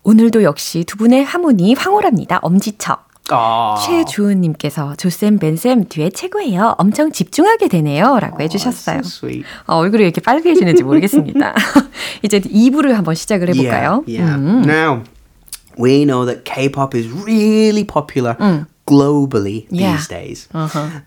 오늘도 0.04 0.44
역시 0.44 0.84
두 0.86 0.98
분의 0.98 1.24
하모니 1.26 1.76
황홀합니다. 1.76 2.40
엄지척. 2.42 3.07
Aww. 3.28 3.86
최주은님께서 3.86 4.96
조쌤, 4.96 5.40
벤쌤 5.40 5.90
듀엣 5.90 6.10
최고예요. 6.10 6.76
엄청 6.78 7.12
집중하게 7.12 7.68
되네요. 7.68 8.20
라고 8.20 8.42
해주셨어요. 8.42 9.00
So. 9.00 9.30
어, 9.68 9.76
얼굴이 9.76 10.04
이렇게 10.04 10.22
빨개지는지 10.22 10.84
모르겠습니다. 10.84 11.54
이제 12.24 12.40
2부를 12.40 12.94
한번 12.94 13.16
시작을 13.16 13.50
해볼까요? 13.50 14.04
Yeah. 14.08 14.38
yeah. 14.38 14.66
Now, 14.66 15.04
we 15.78 16.04
know 16.06 16.26
that 16.26 16.44
K-pop 16.46 16.96
is 16.96 17.08
really 17.10 17.84
popular 17.84 18.36
globally 18.88 19.68
Yeah. 19.70 19.98
these 19.98 20.08
days, 20.08 20.48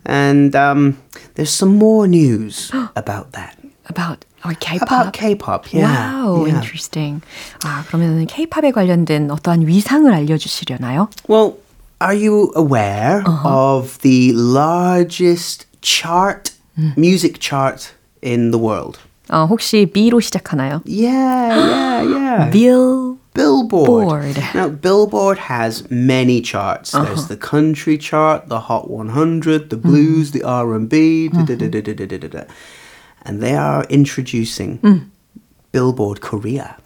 and 0.05 0.55
um, 0.55 0.97
there's 1.35 1.49
some 1.49 1.75
more 1.77 2.07
news 2.07 2.71
about 2.95 3.33
that. 3.33 3.57
About 3.89 4.23
our 4.45 4.53
K-pop. 4.53 4.87
About 4.87 5.13
K-pop, 5.13 5.73
yeah. 5.73 5.89
Wow, 6.23 6.45
yeah. 6.45 6.55
interesting. 6.55 7.21
아, 7.65 7.83
그러면 7.87 8.25
K-팝에 8.27 8.71
관련된 8.71 9.31
어떠한 9.31 9.67
위상을 9.67 10.13
알려 10.13 10.37
주시려나요? 10.37 11.09
Well, 11.27 11.57
are 12.00 12.14
you 12.14 12.52
aware 12.54 13.22
of 13.44 13.98
the 14.02 14.32
largest 14.32 15.66
chart, 15.80 16.52
music 16.96 17.38
chart 17.40 17.94
in 18.22 18.50
the 18.50 18.58
world? 18.58 18.98
어, 19.28 19.46
혹시 19.46 19.86
B로 19.86 20.20
시작하나요? 20.20 20.82
Yeah, 20.86 21.56
yeah, 21.56 22.02
yeah. 22.02 22.50
Bill. 22.50 23.16
Billboard. 23.36 24.08
Board. 24.08 24.36
Now, 24.54 24.68
Billboard 24.70 25.36
has 25.36 25.84
many 25.90 26.40
charts. 26.40 26.92
There's 26.92 27.28
the 27.28 27.36
country 27.36 27.98
chart, 27.98 28.48
the 28.48 28.60
Hot 28.60 28.88
100, 28.88 29.68
the 29.68 29.76
blues, 29.76 30.30
the 30.30 30.42
R&B, 30.42 31.28
da-da-da-da-da-da-da. 31.28 32.44
and 33.26 33.42
they 33.42 33.54
are 33.54 33.84
introducing 33.90 35.10
Billboard 35.70 36.22
Korea. 36.22 36.76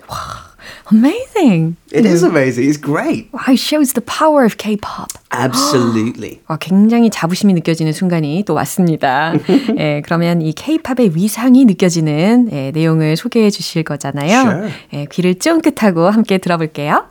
Amazing. 0.92 1.78
It 1.92 2.06
is 2.06 2.24
amazing. 2.24 2.68
It's 2.68 2.78
great. 2.78 3.30
Wow, 3.32 3.54
it 3.54 3.60
shows 3.60 3.94
the 3.94 4.02
power 4.02 4.46
of 4.46 4.58
K-pop. 4.58 5.10
Absolutely. 5.32 6.42
어, 6.48 6.58
굉장히 6.58 7.10
자부심이 7.10 7.54
느껴지는 7.54 7.94
순간이 7.94 8.44
또 8.46 8.54
왔습니다. 8.54 9.34
예, 9.78 10.02
그러면 10.04 10.42
이 10.42 10.54
K-팝의 10.54 11.16
위상이 11.16 11.66
느껴지는 11.66 12.50
예, 12.52 12.72
내용을 12.72 13.16
소개해 13.18 13.50
주실 13.50 13.84
거잖아요. 13.84 14.40
Sure. 14.40 14.70
예, 14.94 15.06
귀를 15.12 15.36
쫑긋하고 15.36 16.10
함께 16.10 16.38
들어볼게요. 16.38 17.06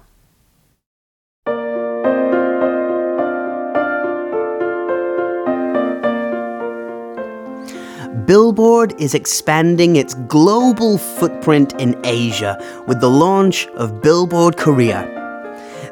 Billboard 8.27 8.99
is 8.99 9.13
expanding 9.13 9.97
its 9.97 10.15
global 10.15 10.97
footprint 10.97 11.79
in 11.81 12.01
Asia 12.07 12.57
with 12.87 13.01
the 13.01 13.11
launch 13.11 13.67
of 13.77 14.01
Billboard 14.01 14.57
Korea. 14.57 15.03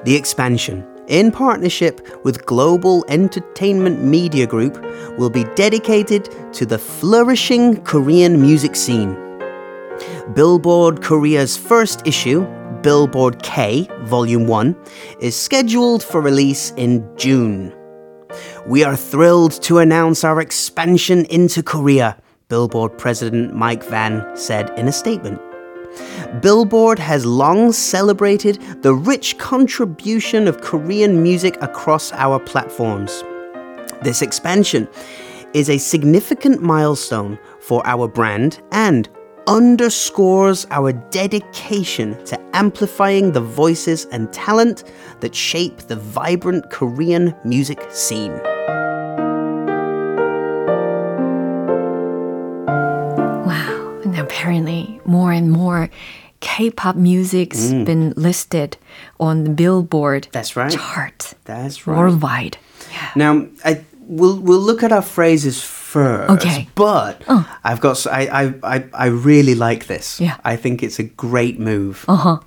The 0.04 0.16
expansion, 0.16 0.86
in 1.08 1.30
partnership 1.30 2.24
with 2.24 2.46
Global 2.46 3.04
Entertainment 3.08 4.02
Media 4.02 4.46
Group, 4.46 4.80
will 5.18 5.28
be 5.28 5.44
dedicated 5.56 6.30
to 6.54 6.64
the 6.64 6.78
flourishing 6.78 7.82
Korean 7.82 8.40
music 8.40 8.76
scene. 8.76 9.14
Billboard 10.32 11.02
Korea's 11.02 11.56
first 11.56 12.06
issue, 12.06 12.46
Billboard 12.82 13.42
K, 13.42 13.88
Volume 14.04 14.46
1, 14.46 14.76
is 15.20 15.36
scheduled 15.36 16.02
for 16.02 16.22
release 16.22 16.70
in 16.78 17.06
June. 17.16 17.74
We 18.66 18.84
are 18.84 18.96
thrilled 18.96 19.60
to 19.64 19.78
announce 19.78 20.24
our 20.24 20.40
expansion 20.40 21.26
into 21.26 21.62
Korea, 21.62 22.16
Billboard 22.52 22.99
President 22.99 23.54
Mike 23.54 23.82
Van 23.85 24.37
said 24.37 24.78
in 24.78 24.87
a 24.87 24.92
statement. 24.92 25.40
Billboard 26.42 26.99
has 26.99 27.25
long 27.25 27.73
celebrated 27.73 28.61
the 28.82 28.92
rich 28.92 29.38
contribution 29.38 30.47
of 30.47 30.60
Korean 30.60 31.23
music 31.23 31.56
across 31.62 32.12
our 32.12 32.38
platforms. 32.38 33.25
This 34.02 34.21
expansion 34.21 34.86
is 35.54 35.71
a 35.71 35.78
significant 35.78 36.60
milestone 36.60 37.38
for 37.58 37.80
our 37.86 38.06
brand 38.06 38.60
and 38.71 39.08
underscores 39.47 40.67
our 40.71 40.93
dedication 40.93 42.23
to 42.26 42.38
amplifying 42.54 43.32
the 43.32 43.41
voices 43.41 44.04
and 44.12 44.30
talent 44.30 44.93
that 45.21 45.34
shape 45.34 45.78
the 45.78 45.97
vibrant 45.97 46.69
Korean 46.69 47.34
music 47.47 47.80
scene. 47.91 48.38
apparently 54.43 55.00
more 55.05 55.33
and 55.33 55.50
more 55.52 55.89
K-pop 56.41 56.97
music's 56.97 57.71
mm. 57.71 57.85
been 57.85 58.13
listed 58.17 58.76
on 59.21 59.45
the 59.45 59.50
Billboard 59.50 60.26
That's 60.33 60.57
right. 60.57 60.73
chart. 60.73 61.35
That's 61.45 61.87
right. 61.87 61.97
Worldwide. 61.97 62.59
Yeah. 62.91 63.11
Now, 63.15 63.47
I, 63.65 63.85
we'll 64.00 64.41
we'll 64.41 64.59
look 64.59 64.83
at 64.83 64.91
our 64.91 65.02
phrases 65.02 65.63
first. 65.63 66.45
Okay. 66.45 66.69
But 66.75 67.23
uh. 67.28 67.45
I've 67.63 67.81
got 67.81 68.05
I, 68.09 68.55
I 68.65 68.85
I 68.93 69.07
really 69.07 69.55
like 69.55 69.87
this. 69.87 70.21
Yeah. 70.21 70.37
I 70.45 70.57
think 70.57 70.83
it's 70.83 70.99
a 70.99 71.05
great 71.05 71.61
move. 71.61 72.05
Uh 72.09 72.17
huh. 72.17 72.39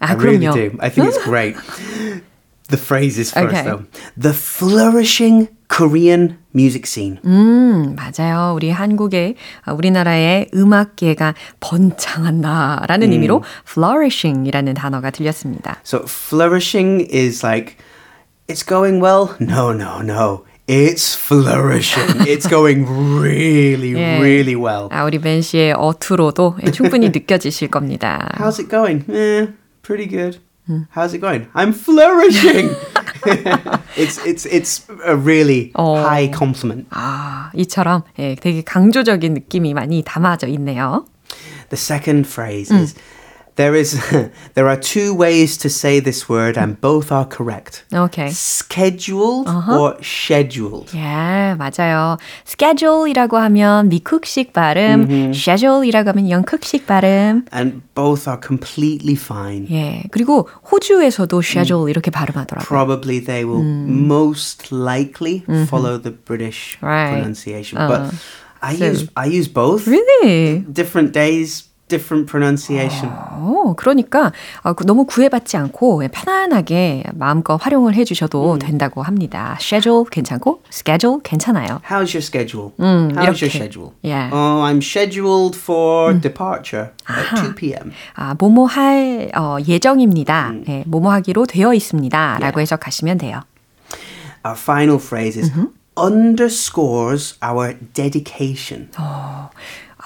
I, 0.00 0.12
I 0.12 0.14
really 0.14 0.46
do. 0.46 0.78
I 0.80 0.88
think 0.88 1.08
it's 1.08 1.22
great. 1.32 1.56
the 2.68 2.78
phrases 2.78 3.30
first 3.30 3.54
okay. 3.54 3.64
though. 3.64 3.84
The 4.16 4.32
flourishing 4.32 5.48
Korean 5.72 6.36
music 6.54 6.86
scene. 6.86 7.18
음, 7.24 7.96
맞아요. 7.96 8.54
우리 8.54 8.70
한국의, 8.70 9.36
아, 9.64 9.72
우리나라의 9.72 10.50
음악계가 10.54 11.34
번창한다라는 11.60 13.12
의미로 13.12 13.42
flourishing이라는 13.66 14.74
단어가 14.74 15.10
들렸습니다. 15.10 15.80
So 15.84 16.04
flourishing 16.04 17.08
is 17.10 17.44
like 17.44 17.76
it's 18.48 18.62
going 18.66 19.02
well. 19.02 19.34
No, 19.40 19.72
no, 19.72 20.02
no. 20.02 20.44
It's 20.68 21.16
flourishing. 21.16 22.28
it's 22.28 22.46
going 22.46 22.86
really, 22.86 23.94
예. 23.94 24.20
really 24.20 24.54
well. 24.54 24.88
아, 24.90 25.04
우리 25.04 25.18
벤 25.18 25.40
씨의 25.40 25.72
어투로도 25.72 26.58
예, 26.66 26.70
충분히 26.70 27.08
느껴지실 27.08 27.68
겁니다. 27.68 28.30
How's 28.36 28.60
it 28.60 28.68
going? 28.68 29.04
Eh, 29.10 29.48
pretty 29.82 30.06
good. 30.08 30.38
How's 30.94 31.12
it 31.12 31.20
going? 31.20 31.48
I'm 31.54 31.72
flourishing. 31.72 32.70
it's 33.97 34.17
it's 34.25 34.45
it's 34.45 34.81
a 35.05 35.15
really 35.15 35.71
Oh. 35.75 35.95
high 35.97 36.29
compliment. 36.33 36.87
아, 36.91 37.51
이처럼 37.55 38.03
예, 38.19 38.35
되게 38.35 38.61
강조적인 38.61 39.33
느낌이 39.33 39.73
많이 39.73 40.03
담아져 40.03 40.47
있네요. 40.47 41.05
The 41.69 41.77
second 41.77 42.27
phrase 42.27 42.71
is 42.71 42.95
there 43.57 43.73
is 43.73 43.97
there 44.53 44.67
are 44.67 44.77
two 44.77 45.15
ways 45.15 45.57
to 45.57 45.67
say 45.67 45.99
this 45.99 46.29
word 46.29 46.57
and 46.59 46.79
both 46.79 47.11
are 47.11 47.25
correct. 47.25 47.83
오케이. 47.91 48.29
Scheduled 48.29 49.49
or 49.49 49.97
scheduled. 50.03 50.93
예, 50.95 51.55
맞아요. 51.57 52.19
schedule이라고 52.45 53.37
하면 53.37 53.89
미국식 53.89 54.53
발음, 54.53 55.31
schedule이라고 55.33 56.09
하면 56.09 56.29
영국식 56.29 56.85
발음. 56.85 57.45
And 57.51 57.81
both 57.95 58.29
are 58.29 58.39
completely 58.39 59.15
fine. 59.17 59.65
예, 59.71 60.03
그리고 60.11 60.47
호주에서도 60.71 61.41
schedule 61.41 61.89
이렇게 61.89 62.11
발음하더라고요. 62.11 62.67
Probably 62.67 63.19
they 63.19 63.43
will 63.43 63.63
most 63.65 64.71
likely 64.71 65.43
follow 65.65 65.97
the 65.97 66.11
British 66.13 66.77
Right. 66.81 67.17
pronunciation. 67.17 67.81
But 67.87 68.13
I 68.61 68.75
so- 68.75 68.85
use 68.85 69.07
I 69.15 69.25
use 69.27 69.47
both. 69.51 69.87
Really? 69.87 70.65
different 70.71 71.11
days, 71.13 71.63
different 71.92 72.26
pronunciation. 72.30 73.12
어, 73.12 73.74
그러니까 73.76 74.32
어, 74.62 74.72
그 74.72 74.84
너무 74.84 75.04
구애받지 75.04 75.56
않고 75.56 76.02
예, 76.04 76.08
편안하게 76.08 77.04
마음껏 77.14 77.56
활용을 77.56 77.94
해주셔도 77.94 78.58
된다고 78.58 79.02
합니다. 79.02 79.56
schedule 79.60 80.04
괜찮고 80.10 80.62
schedule 80.72 81.18
괜찮아요. 81.22 81.80
How's 81.88 82.14
your 82.16 82.22
schedule? 82.24 82.70
음, 82.80 83.10
How's 83.12 83.42
your 83.42 83.48
이렇게. 83.48 83.48
schedule? 83.48 83.90
Yeah. 84.02 84.30
Oh, 84.32 84.62
I'm 84.64 84.80
scheduled 84.80 85.56
for 85.56 86.18
departure 86.18 86.90
at 87.08 87.36
2 87.44 87.54
p.m. 87.54 87.92
아, 88.14 88.34
뭐뭐 88.38 88.66
할 88.66 89.30
어, 89.36 89.58
예정입니다. 89.66 90.52
예, 90.68 90.84
뭐뭐 90.86 91.12
하기로 91.12 91.46
되어 91.46 91.74
있습니다. 91.74 92.38
라고 92.40 92.60
해석하시면 92.60 93.18
돼요. 93.18 93.42
Our 94.44 94.58
final 94.58 94.98
phrase 94.98 95.38
is 95.38 95.52
underscores 95.96 97.36
our 97.42 97.76
dedication. 97.94 98.88
아, 98.96 99.50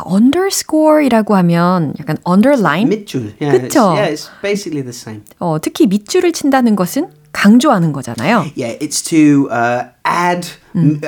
underscore이라고 0.05 1.35
하면 1.37 1.95
약간 2.01 2.17
underline? 2.27 2.89
밑줄. 2.89 3.35
Yeah, 3.41 3.57
it's, 3.57 3.69
그쵸? 3.75 3.95
yeah, 3.95 4.13
it's 4.13 4.29
basically 4.43 4.83
the 4.83 4.91
same. 4.95 5.23
어, 5.39 5.59
특히 5.61 5.87
밑줄을 5.87 6.33
친다는 6.33 6.77
것은 6.77 7.09
강조하는 7.33 7.93
거잖아요. 7.93 8.47
Yeah, 8.57 8.79
it's 8.81 9.03
to 9.11 9.49
uh, 9.51 9.91
add 10.07 10.49
m- 10.75 11.01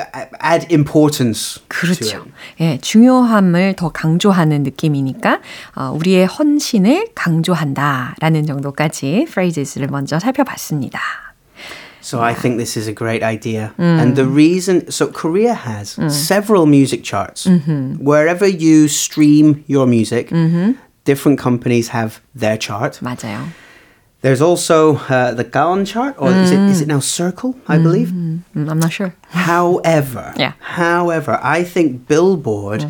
add 0.43 0.67
importance. 0.71 1.59
그렇죠. 1.67 2.23
예, 2.59 2.77
중요함을 2.79 3.75
더 3.75 3.89
강조하는 3.89 4.61
느낌이니까 4.61 5.39
어, 5.75 5.91
우리의 5.95 6.27
헌신을 6.27 7.09
강조한다라는 7.15 8.45
정도까지 8.45 9.25
phrases 9.27 9.79
를 9.79 9.87
먼저 9.87 10.19
살펴봤습니다. 10.19 10.99
So 12.08 12.20
I 12.20 12.34
think 12.34 12.58
this 12.58 12.76
is 12.76 12.86
a 12.86 12.92
great 12.92 13.22
idea. 13.22 13.72
And 13.78 14.14
the 14.16 14.26
reason, 14.26 14.90
so 14.90 15.06
Korea 15.08 15.54
has 15.54 15.96
several 16.08 16.66
music 16.66 17.02
charts. 17.02 17.46
Wherever 17.98 18.46
you 18.46 18.88
stream 18.88 19.64
your 19.66 19.86
music, 19.86 20.30
different 21.04 21.38
companies 21.38 21.88
have 21.88 22.20
their 22.34 22.56
chart. 22.58 23.00
맞아요. 23.02 23.48
There's 24.22 24.40
also 24.40 24.96
uh, 25.10 25.32
the 25.34 25.44
Gaon 25.44 25.84
chart, 25.84 26.14
or 26.18 26.30
is 26.32 26.50
it 26.50 26.58
is 26.72 26.80
it 26.80 26.88
now 26.88 27.00
Circle? 27.00 27.56
I 27.68 27.76
believe. 27.76 28.08
음, 28.08 28.40
I'm 28.56 28.78
not 28.80 28.90
sure. 28.90 29.12
However, 29.28 30.32
Yeah. 30.38 30.52
however, 30.60 31.38
I 31.42 31.62
think 31.62 32.08
Billboard, 32.08 32.86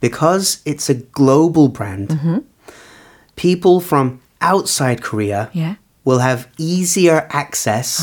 because 0.00 0.62
it's 0.64 0.88
a 0.88 0.94
global 1.12 1.68
brand, 1.68 2.16
people 3.36 3.80
from 3.80 4.20
outside 4.40 5.02
Korea 5.02 5.50
Yeah. 5.52 5.74
will 6.04 6.20
have 6.20 6.48
easier 6.58 7.26
access 7.30 8.00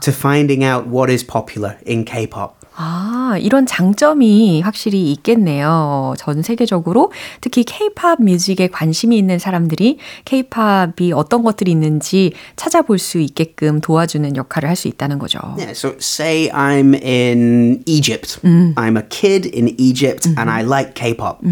to 0.00 0.12
finding 0.12 0.62
out 0.62 0.86
what 0.86 1.10
is 1.10 1.24
popular 1.24 1.76
in 1.86 2.04
K-pop. 2.04 2.54
아, 2.76 3.36
이런 3.40 3.66
장점이 3.66 4.60
확실히 4.60 5.12
있겠네요. 5.12 6.14
전 6.18 6.42
세계적으로 6.42 7.12
특히 7.40 7.62
K-pop 7.62 8.20
뮤직에 8.20 8.66
관심이 8.66 9.16
있는 9.16 9.38
사람들이 9.38 9.98
K-pop이 10.24 11.12
어떤 11.12 11.44
것들이 11.44 11.70
있는지 11.70 12.32
찾아볼 12.56 12.98
수 12.98 13.18
있게끔 13.20 13.80
도와주는 13.80 14.36
역할을 14.36 14.68
할 14.68 14.74
수 14.74 14.88
있다는 14.88 15.20
거죠. 15.20 15.38
Yeah, 15.56 15.70
so 15.70 15.94
say 16.00 16.50
I'm 16.50 16.94
in 16.94 17.84
Egypt. 17.86 18.40
I'm 18.42 18.96
a 18.96 19.06
kid 19.08 19.46
in 19.46 19.68
Egypt 19.78 20.26
and 20.26 20.50
I 20.50 20.62
like 20.62 20.94
K-pop. 20.94 21.44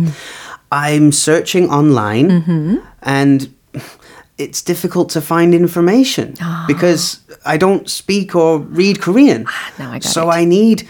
I'm 0.72 1.12
searching 1.12 1.70
online 1.70 2.82
and 3.04 3.48
it's 4.37 4.61
difficult 4.61 5.09
to 5.09 5.21
find 5.21 5.53
information 5.53 6.35
ah. 6.41 6.65
because 6.67 7.19
I 7.45 7.57
don't 7.57 7.89
speak 7.89 8.35
or 8.35 8.59
read 8.59 9.01
Korean. 9.01 9.45
Ah, 9.47 9.73
now 9.79 9.89
I 9.91 9.99
got 9.99 10.03
so 10.03 10.29
it. 10.29 10.35
I 10.35 10.45
need 10.45 10.87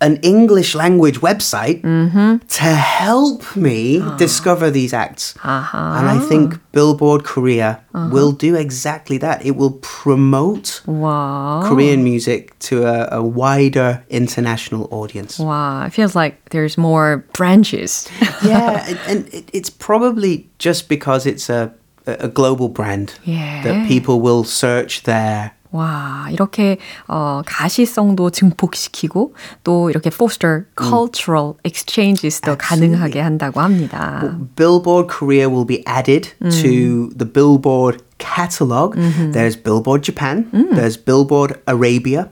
an 0.00 0.16
English 0.22 0.74
language 0.74 1.20
website 1.20 1.80
mm-hmm. 1.80 2.36
to 2.46 2.64
help 2.64 3.56
me 3.56 4.00
ah. 4.02 4.16
discover 4.16 4.70
these 4.70 4.92
acts. 4.92 5.34
Uh-huh. 5.42 5.78
And 5.78 6.08
I 6.08 6.18
think 6.18 6.60
Billboard 6.72 7.24
Korea 7.24 7.80
uh-huh. 7.94 8.10
will 8.12 8.32
do 8.32 8.54
exactly 8.54 9.18
that. 9.18 9.44
It 9.44 9.56
will 9.56 9.78
promote 9.80 10.82
와. 10.86 11.66
Korean 11.66 12.04
music 12.04 12.58
to 12.70 12.84
a, 12.84 13.08
a 13.18 13.22
wider 13.22 14.04
international 14.10 14.88
audience. 14.90 15.38
Wow, 15.38 15.86
it 15.86 15.90
feels 15.90 16.14
like 16.14 16.50
there's 16.50 16.76
more 16.76 17.24
branches. 17.32 18.08
yeah, 18.44 18.84
and, 18.88 18.98
and 19.08 19.34
it, 19.34 19.48
it's 19.52 19.70
probably 19.70 20.48
just 20.58 20.88
because 20.88 21.24
it's 21.26 21.48
a 21.48 21.72
a 22.05 22.27
global 22.27 22.69
brand 22.69 23.13
Yeah. 23.23 23.61
that 23.63 23.87
people 23.87 24.19
will 24.21 24.43
search 24.43 25.03
there. 25.03 25.51
와, 25.71 26.25
이렇게 26.31 26.79
어, 27.07 27.43
가시성도 27.45 28.31
증폭시키고 28.31 29.35
또 29.63 29.91
이렇게 29.91 30.07
foster 30.11 30.63
cultural 30.75 31.53
exchanges도 31.63 32.57
가능하게 32.57 33.19
한다고 33.19 33.61
합니다. 33.61 34.35
Billboard 34.55 35.07
Korea 35.13 35.47
will 35.47 35.67
be 35.67 35.83
added 35.85 36.29
to 36.39 37.11
the 37.15 37.31
Billboard 37.31 38.01
catalog. 38.17 38.95
There's 39.31 39.55
Billboard 39.55 40.01
Japan, 40.01 40.49
there's 40.73 40.97
Billboard 40.97 41.61
Arabia, 41.67 42.29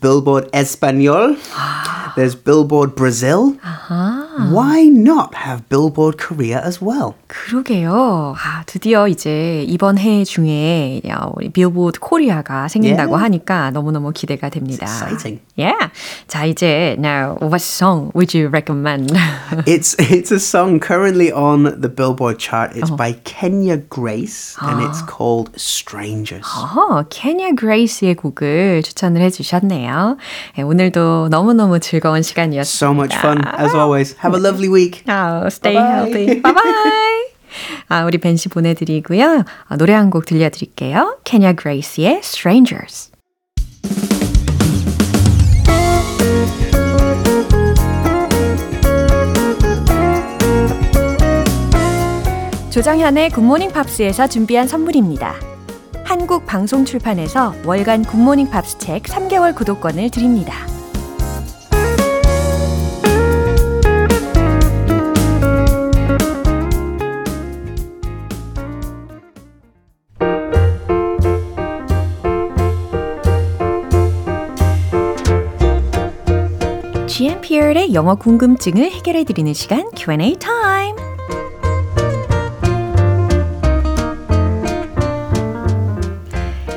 Billboard 0.00 0.50
Espanol, 0.52 1.36
There's 2.15 2.35
Billboard 2.35 2.95
Brazil. 2.95 3.57
Why 4.51 4.87
not 4.87 5.35
have 5.35 5.67
Billboard 5.69 6.17
Korea 6.17 6.61
as 6.65 6.79
well? 6.81 7.15
그러게요. 7.27 8.35
아, 8.37 8.63
드디어 8.65 9.07
이제 9.07 9.63
이번 9.67 9.97
해 9.97 10.23
중에 10.23 11.01
어, 11.11 11.31
우리 11.35 11.49
빌보드 11.49 11.99
코리아가 11.99 12.67
생긴다고 12.67 13.09
Yeah. 13.09 13.23
하니까 13.23 13.71
너무너무 13.71 14.11
기대가 14.13 14.49
됩니다. 14.49 14.85
It's 14.85 15.01
exciting. 15.01 15.39
Yeah. 15.57 15.91
자, 16.27 16.45
이제 16.45 16.95
now 16.97 17.37
what 17.41 17.61
song 17.61 18.11
would 18.15 18.33
you 18.37 18.47
recommend? 18.49 19.11
It's 19.65 19.95
it's 19.99 20.31
a 20.31 20.39
song 20.39 20.79
currently 20.79 21.31
on 21.31 21.63
the 21.81 21.89
Billboard 21.89 22.39
chart. 22.39 22.71
It's 22.75 22.89
by 22.95 23.13
Kenya 23.25 23.77
Grace 23.77 24.55
and 24.61 24.81
it's 24.83 25.01
called 25.05 25.51
Strangers. 25.57 26.45
어, 26.47 27.03
케냐 27.09 27.51
그레이스의 27.55 28.15
곡을 28.15 28.83
추천을 28.83 29.21
해 29.21 29.29
주셨네요. 29.29 30.17
네, 30.55 30.63
오늘도 30.63 31.27
너무너무 31.29 31.79
즐거 31.79 32.08
운 32.11 32.21
시간이었습니다. 32.21 32.63
So 32.63 32.91
much 32.93 33.15
fun 33.17 33.41
as 33.59 33.75
always. 33.75 34.15
Have 34.23 34.35
a 34.37 34.41
lovely 34.41 34.69
week. 34.69 35.03
Oh, 35.07 35.47
stay 35.53 35.73
Bye-bye. 35.75 35.91
healthy. 35.95 36.41
Bye 36.41 36.53
bye. 36.53 37.29
아, 37.89 38.05
우리 38.05 38.17
벤 38.19 38.35
씨 38.37 38.47
보내드리고요. 38.49 39.43
아, 39.67 39.77
노래 39.77 39.93
한 39.93 40.09
곡 40.09 40.25
들려드릴게요. 40.25 41.17
케냐 41.23 41.53
그레이스의 41.53 42.19
Strangers. 42.23 43.09
조정현의 52.69 53.31
굿모닝 53.31 53.71
팝스에서 53.71 54.27
준비한 54.27 54.67
선물입니다. 54.67 55.35
한국 56.05 56.45
방송 56.45 56.85
출판에서 56.85 57.53
월간 57.65 58.03
굿모닝 58.05 58.49
팝스 58.49 58.77
책 58.77 59.03
3개월 59.03 59.55
구독권을 59.55 60.09
드립니다. 60.11 60.53
GMP의 77.69 77.93
영어 77.93 78.15
궁금증을 78.15 78.89
해결해 78.89 79.23
드리는 79.23 79.53
시간 79.53 79.91
Q&A 79.95 80.37
타임. 80.39 80.95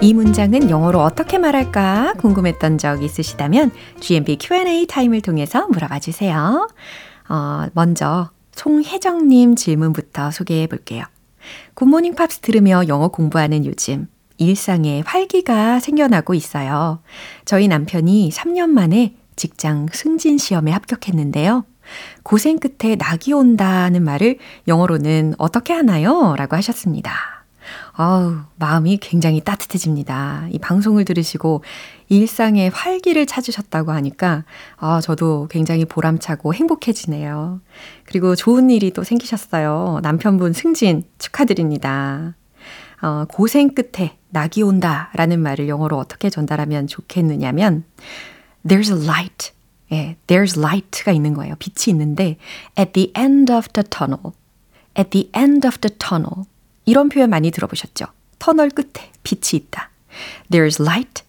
이 0.02 0.12
문장은 0.12 0.68
영어로 0.68 1.00
어떻게 1.00 1.38
말할까 1.38 2.14
궁금했던 2.18 2.76
적 2.76 3.02
있으시다면 3.02 3.70
GMP 4.00 4.36
Q&A 4.38 4.86
타임을 4.86 5.22
통해서 5.22 5.66
물어봐 5.68 5.98
주세요. 6.00 6.68
어, 7.28 7.66
먼저 7.72 8.30
송혜정님 8.52 9.56
질문부터 9.56 10.30
소개해 10.30 10.66
볼게요. 10.66 11.04
굿모닝 11.72 12.16
팝스 12.16 12.40
들으며 12.40 12.86
영어 12.88 13.08
공부하는 13.08 13.64
요즘 13.64 14.08
일상에 14.36 15.02
활기가 15.06 15.80
생겨나고 15.80 16.34
있어요. 16.34 17.00
저희 17.46 17.66
남편이 17.68 18.30
3년 18.30 18.68
만에 18.68 19.14
직장 19.36 19.86
승진 19.92 20.38
시험에 20.38 20.70
합격했는데요. 20.72 21.64
고생 22.22 22.58
끝에 22.58 22.96
낙이 22.96 23.32
온다는 23.32 24.02
말을 24.02 24.38
영어로는 24.68 25.34
어떻게 25.38 25.72
하나요? 25.72 26.34
라고 26.36 26.56
하셨습니다. 26.56 27.42
아우, 27.92 28.36
마음이 28.56 28.98
굉장히 28.98 29.40
따뜻해집니다. 29.40 30.48
이 30.50 30.58
방송을 30.58 31.04
들으시고 31.04 31.62
일상의 32.08 32.70
활기를 32.70 33.26
찾으셨다고 33.26 33.92
하니까 33.92 34.44
아, 34.76 35.00
저도 35.00 35.48
굉장히 35.50 35.84
보람차고 35.84 36.54
행복해지네요. 36.54 37.60
그리고 38.04 38.34
좋은 38.34 38.70
일이 38.70 38.90
또 38.90 39.04
생기셨어요. 39.04 40.00
남편분 40.02 40.52
승진 40.52 41.04
축하드립니다. 41.18 42.34
어, 43.02 43.24
고생 43.28 43.74
끝에 43.74 44.16
낙이 44.30 44.62
온다 44.62 45.10
라는 45.14 45.40
말을 45.40 45.68
영어로 45.68 45.98
어떻게 45.98 46.30
전달하면 46.30 46.86
좋겠느냐면 46.86 47.84
There's 48.66 48.90
a 48.90 49.02
light. 49.02 49.52
예, 49.92 50.16
there's 50.26 50.58
light가 50.58 51.12
있는 51.12 51.34
거예요. 51.34 51.54
빛이 51.58 51.92
있는데 51.92 52.38
at 52.78 52.92
the 52.92 53.12
end 53.16 53.52
of 53.52 53.68
the 53.72 53.86
tunnel. 53.88 54.32
at 54.98 55.10
the 55.10 55.30
end 55.34 55.66
of 55.66 55.78
the 55.78 55.96
tunnel. 55.96 56.46
이런 56.84 57.08
표현 57.08 57.30
많이 57.30 57.50
들어보셨죠? 57.50 58.06
터널 58.38 58.70
끝에 58.70 59.10
빛이 59.22 59.60
있다. 59.60 59.90
There's 60.50 60.80
light 60.80 61.22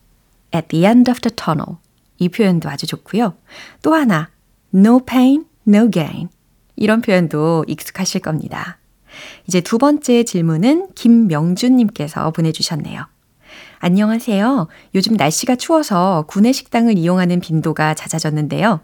at 0.53 0.67
the 0.69 0.85
end 0.85 1.09
of 1.09 1.21
the 1.21 1.33
tunnel. 1.35 1.77
이 2.17 2.29
표현도 2.29 2.69
아주 2.69 2.87
좋고요. 2.87 3.35
또 3.81 3.93
하나, 3.93 4.29
no 4.73 4.99
pain, 4.99 5.45
no 5.67 5.89
gain. 5.89 6.29
이런 6.75 7.01
표현도 7.01 7.65
익숙하실 7.67 8.21
겁니다. 8.21 8.77
이제 9.47 9.61
두 9.61 9.77
번째 9.77 10.23
질문은 10.23 10.93
김명준님께서 10.95 12.31
보내주셨네요. 12.31 13.05
안녕하세요. 13.85 14.69
요즘 14.95 15.17
날씨가 15.17 15.57
추워서 15.57 16.23
구내 16.29 16.53
식당을 16.53 16.97
이용하는 16.97 17.41
빈도가 17.41 17.95
잦아졌는데요. 17.95 18.79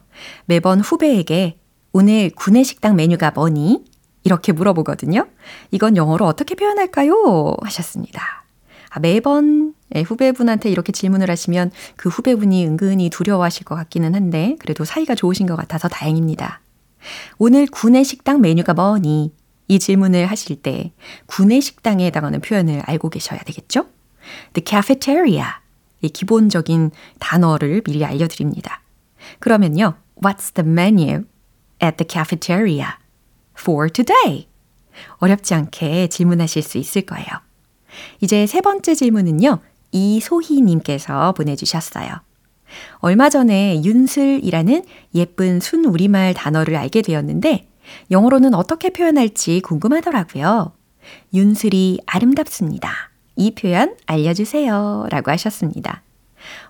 매번 0.46 0.82
후배에게 0.82 1.58
오늘 1.94 2.30
구내 2.36 2.64
식당 2.64 2.98
메뉴가 2.98 3.32
뭐니? 3.32 3.86
이렇게 4.26 4.52
물어보거든요. 4.52 5.26
이건 5.72 5.96
영어로 5.96 6.26
어떻게 6.26 6.54
표현할까요? 6.54 7.56
하셨습니다. 7.62 8.44
아, 8.90 9.00
매번 9.00 9.74
예, 9.96 10.02
후배분한테 10.02 10.70
이렇게 10.70 10.92
질문을 10.92 11.32
하시면 11.32 11.72
그 11.96 12.10
후배분이 12.10 12.68
은근히 12.68 13.10
두려워하실 13.10 13.64
것 13.64 13.76
같기는 13.76 14.14
한데 14.14 14.58
그래도 14.60 14.84
사이가 14.84 15.16
좋으신 15.16 15.48
것 15.48 15.56
같아서 15.56 15.88
다행입니다. 15.88 16.60
오늘 17.38 17.68
구내 17.68 18.04
식당 18.04 18.42
메뉴가 18.42 18.74
뭐니? 18.74 19.34
이 19.70 19.80
질문을 19.80 20.26
하실 20.26 20.62
때 20.62 20.92
구내 21.26 21.62
식당에 21.62 22.06
해당하는 22.06 22.42
표현을 22.42 22.82
알고 22.82 23.10
계셔야 23.10 23.40
되겠죠? 23.40 23.86
The 24.54 24.64
cafeteria. 24.66 25.46
이 26.02 26.10
기본적인 26.10 26.92
단어를 27.20 27.82
미리 27.82 28.06
알려드립니다. 28.06 28.82
그러면요. 29.40 29.96
What's 30.22 30.54
the 30.54 30.70
menu 30.70 31.26
at 31.84 31.98
the 31.98 32.08
cafeteria 32.08 32.88
for 33.58 33.90
today? 33.90 34.48
어렵지 35.18 35.54
않게 35.54 36.08
질문하실 36.08 36.64
수 36.64 36.78
있을 36.78 37.04
거예요. 37.04 37.28
이제 38.22 38.46
세 38.46 38.62
번째 38.62 38.96
질문은요. 38.96 39.60
이소희님께서 39.92 41.34
보내주셨어요. 41.34 42.22
얼마 43.00 43.30
전에 43.30 43.82
윤슬이라는 43.84 44.86
예쁜 45.16 45.60
순 45.60 45.86
우리말 45.86 46.34
단어를 46.34 46.76
알게 46.76 47.02
되었는데 47.02 47.68
영어로는 48.12 48.54
어떻게 48.54 48.92
표현할지 48.92 49.62
궁금하더라고요. 49.62 50.74
윤슬이 51.34 52.00
아름답습니다. 52.06 53.09
이 53.40 53.52
표현 53.52 53.96
알려주세요. 54.06 55.08
라고 55.10 55.32
하셨습니다. 55.32 56.04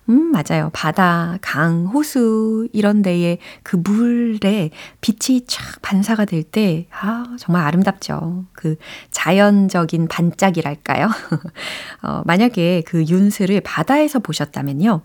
음, 0.08 0.30
맞아요. 0.30 0.70
바다, 0.72 1.36
강, 1.40 1.86
호수, 1.86 2.68
이런 2.72 3.02
데에 3.02 3.38
그 3.64 3.76
물에 3.76 4.70
빛이 5.00 5.46
촥 5.46 5.82
반사가 5.82 6.24
될 6.26 6.44
때, 6.44 6.86
아, 6.92 7.24
정말 7.38 7.64
아름답죠. 7.64 8.44
그 8.52 8.76
자연적인 9.10 10.06
반짝이랄까요? 10.06 11.08
어, 12.02 12.22
만약에 12.24 12.84
그 12.86 13.04
윤슬을 13.04 13.60
바다에서 13.62 14.20
보셨다면요. 14.20 15.02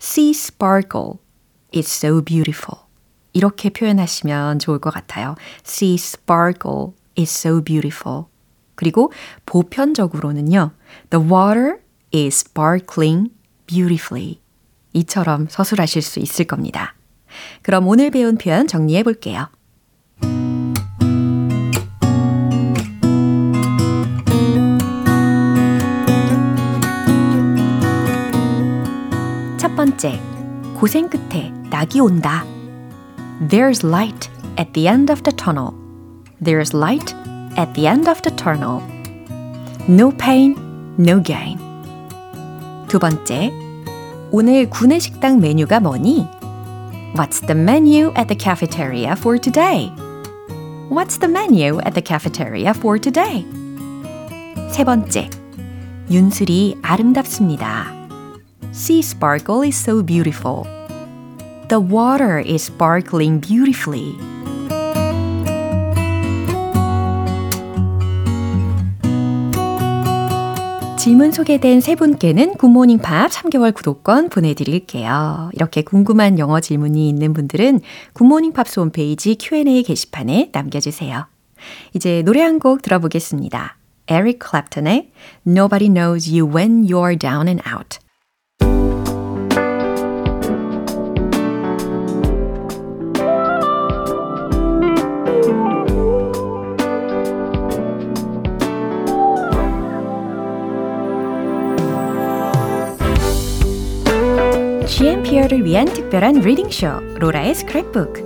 Sea 0.00 0.30
sparkle 0.30 1.14
is 1.74 1.88
so 1.88 2.20
beautiful. 2.20 2.84
이렇게 3.32 3.70
표현하시면 3.70 4.58
좋을 4.58 4.80
것 4.80 4.92
같아요. 4.92 5.36
Sea 5.64 5.94
sparkle 5.94 6.94
is 7.16 7.30
so 7.30 7.62
beautiful. 7.62 8.24
그리고 8.76 9.10
보편적으로는요. 9.46 10.70
The 11.10 11.24
water 11.24 11.80
is 12.12 12.36
sparkling 12.36 13.30
beautifully. 13.66 14.40
이처럼 14.92 15.46
서술하실 15.48 16.02
수 16.02 16.20
있을 16.20 16.46
겁니다. 16.46 16.94
그럼 17.62 17.86
오늘 17.86 18.10
배운 18.10 18.38
표현 18.38 18.66
정리해 18.66 19.02
볼게요. 19.02 19.48
첫 29.58 29.74
번째, 29.76 30.20
고생 30.78 31.10
끝에 31.10 31.50
낙이 31.70 32.00
온다. 32.00 32.44
There's 33.48 33.86
light 33.86 34.30
at 34.58 34.72
the 34.72 34.88
end 34.88 35.12
of 35.12 35.22
the 35.22 35.36
tunnel. 35.36 35.74
There's 36.42 36.74
light 36.74 37.14
at 37.58 37.74
the 37.74 37.86
end 37.86 38.08
of 38.08 38.22
the 38.22 38.34
tunnel. 38.34 38.80
No 39.88 40.10
pain, 40.10 40.56
no 40.97 41.21
gain. 41.23 41.57
두 42.87 42.99
번째, 42.99 43.51
오늘 44.31 44.69
구내식당 44.69 45.39
메뉴가 45.39 45.79
뭐니? 45.79 46.27
What's 47.15 47.45
the 47.45 47.59
menu 47.59 48.11
at 48.15 48.27
the 48.27 48.37
cafeteria 48.37 49.13
for 49.17 49.37
today? 49.37 49.91
What's 50.89 51.17
the 51.19 51.29
menu 51.29 51.79
at 51.79 51.93
the 51.93 52.01
cafeteria 52.01 52.71
for 52.71 52.99
today? 52.99 53.45
세 54.69 54.83
번째, 54.83 55.29
윤슬이 56.09 56.77
아름답습니다. 56.81 57.87
Sea 58.71 58.99
sparkle 58.99 59.63
is 59.67 59.75
so 59.75 60.01
beautiful. 60.01 60.63
The 61.67 61.79
water 61.79 62.39
is 62.39 62.63
sparkling 62.63 63.39
beautifully. 63.39 64.15
질문 71.06 71.30
소개된 71.30 71.80
세 71.80 71.94
분께는 71.94 72.54
굿모닝 72.54 72.98
팝 72.98 73.30
3개월 73.30 73.72
구독권 73.72 74.28
보내드릴게요. 74.28 75.50
이렇게 75.52 75.82
궁금한 75.82 76.36
영어 76.40 76.58
질문이 76.58 77.08
있는 77.08 77.32
분들은 77.32 77.78
굿모닝 78.14 78.52
팝스 78.52 78.80
홈페이지 78.80 79.36
Q&A 79.36 79.84
게시판에 79.84 80.50
남겨주세요. 80.52 81.28
이제 81.94 82.22
노래 82.24 82.42
한 82.42 82.58
곡 82.58 82.82
들어보겠습니다. 82.82 83.76
에릭 84.08 84.40
클랩턴의 84.40 85.10
Nobody 85.46 85.94
Knows 85.94 86.28
You 86.28 86.52
When 86.52 86.88
You're 86.88 87.16
Down 87.16 87.46
and 87.46 87.62
Out 87.72 88.00
GMPR를 105.36 105.64
위한 105.64 105.84
특별한 105.84 106.40
리딩쇼 106.40 107.18
로라의 107.18 107.54
스크랩북 107.54 108.24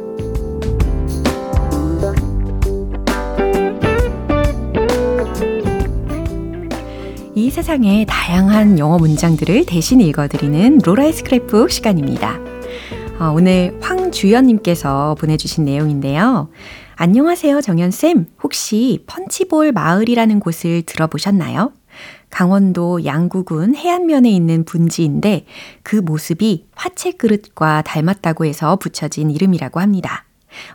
이 7.34 7.50
세상의 7.50 8.06
다양한 8.06 8.78
영어 8.78 8.98
문장들을 8.98 9.66
대신 9.66 10.00
읽어드리는 10.00 10.78
로라의 10.84 11.12
스크랩북 11.12 11.70
시간입니다. 11.70 12.38
어, 13.18 13.32
오늘 13.34 13.76
황주연님께서 13.80 15.16
보내주신 15.18 15.64
내용인데요. 15.64 16.48
안녕하세요, 16.94 17.60
정연쌤. 17.60 18.26
혹시 18.42 19.04
펀치볼 19.06 19.72
마을이라는 19.72 20.38
곳을 20.40 20.82
들어보셨나요? 20.82 21.72
강원도 22.30 23.04
양구군 23.04 23.74
해안면에 23.74 24.30
있는 24.30 24.64
분지인데 24.64 25.46
그 25.82 25.96
모습이 25.96 26.66
화채 26.74 27.12
그릇과 27.12 27.82
닮았다고 27.82 28.44
해서 28.44 28.76
붙여진 28.76 29.30
이름이라고 29.30 29.80
합니다. 29.80 30.24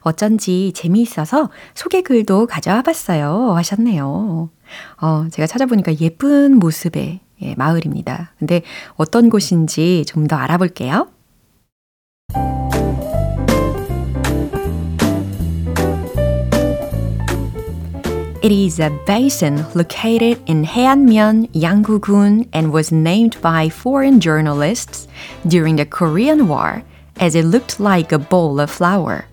어쩐지 0.01 0.71
재미있어서 0.73 1.49
소개 1.73 2.01
글도 2.01 2.47
가져와 2.47 2.81
봤어요. 2.81 3.53
하셨네요. 3.55 4.49
어, 5.01 5.27
제가 5.31 5.47
찾아보니까 5.47 5.99
예쁜 5.99 6.57
모습의 6.57 7.19
예, 7.41 7.55
마을입니다. 7.55 8.31
근데 8.39 8.61
어떤 8.95 9.29
곳인지 9.29 10.05
좀 10.07 10.27
더 10.27 10.37
알아볼게요. 10.37 11.09
It 18.45 18.51
is 18.51 18.79
a 18.79 18.91
basin 19.07 19.65
located 19.73 20.39
in 20.45 20.65
Haeanmyeon, 20.65 21.49
Yanggu-gun 21.51 22.47
and 22.53 22.71
was 22.71 22.91
named 22.91 23.41
by 23.41 23.69
foreign 23.69 24.19
journalists 24.19 25.07
during 25.47 25.77
the 25.77 25.85
Korean 25.87 26.47
War 26.47 26.83
as 27.19 27.33
it 27.33 27.45
looked 27.45 27.79
like 27.79 28.11
a 28.11 28.19
bowl 28.19 28.59
of 28.59 28.69
flour. 28.69 29.25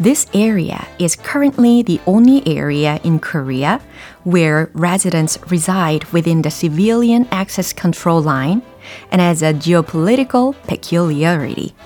This 0.00 0.26
area 0.34 0.88
is 0.98 1.14
currently 1.14 1.84
the 1.84 2.00
only 2.04 2.42
area 2.48 2.98
in 3.04 3.20
Korea 3.20 3.80
where 4.24 4.70
residents 4.74 5.38
reside 5.48 6.02
within 6.06 6.42
the 6.42 6.50
civilian 6.50 7.28
access 7.30 7.72
control 7.72 8.20
line 8.20 8.60
and 9.12 9.20
has 9.20 9.40
a 9.40 9.54
geopolitical 9.54 10.56
peculiarity. 10.66 11.76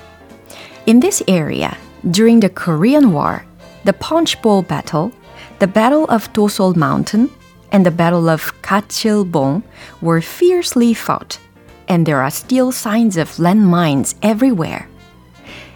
In 0.87 1.01
this 1.01 1.23
area, 1.29 1.77
during 2.11 2.41
the 2.41 2.49
Korean 2.49 3.13
War, 3.13 3.45
the 3.85 3.93
Punch 3.93 4.41
Bowl 4.41 4.63
Battle 4.63 5.13
the 5.60 5.68
Battle 5.68 6.06
of 6.06 6.32
Dosol 6.34 6.76
Mountain 6.76 7.30
and 7.72 7.86
the 7.86 7.92
Battle 7.92 8.30
of 8.30 8.54
Kachilbong 8.62 9.64
were 10.02 10.22
fiercely 10.22 10.94
fought, 10.94 11.40
and 11.88 12.06
there 12.06 12.22
are 12.22 12.32
still 12.32 12.72
signs 12.72 13.18
of 13.18 13.32
landmines 13.38 14.16
everywhere. 14.22 14.88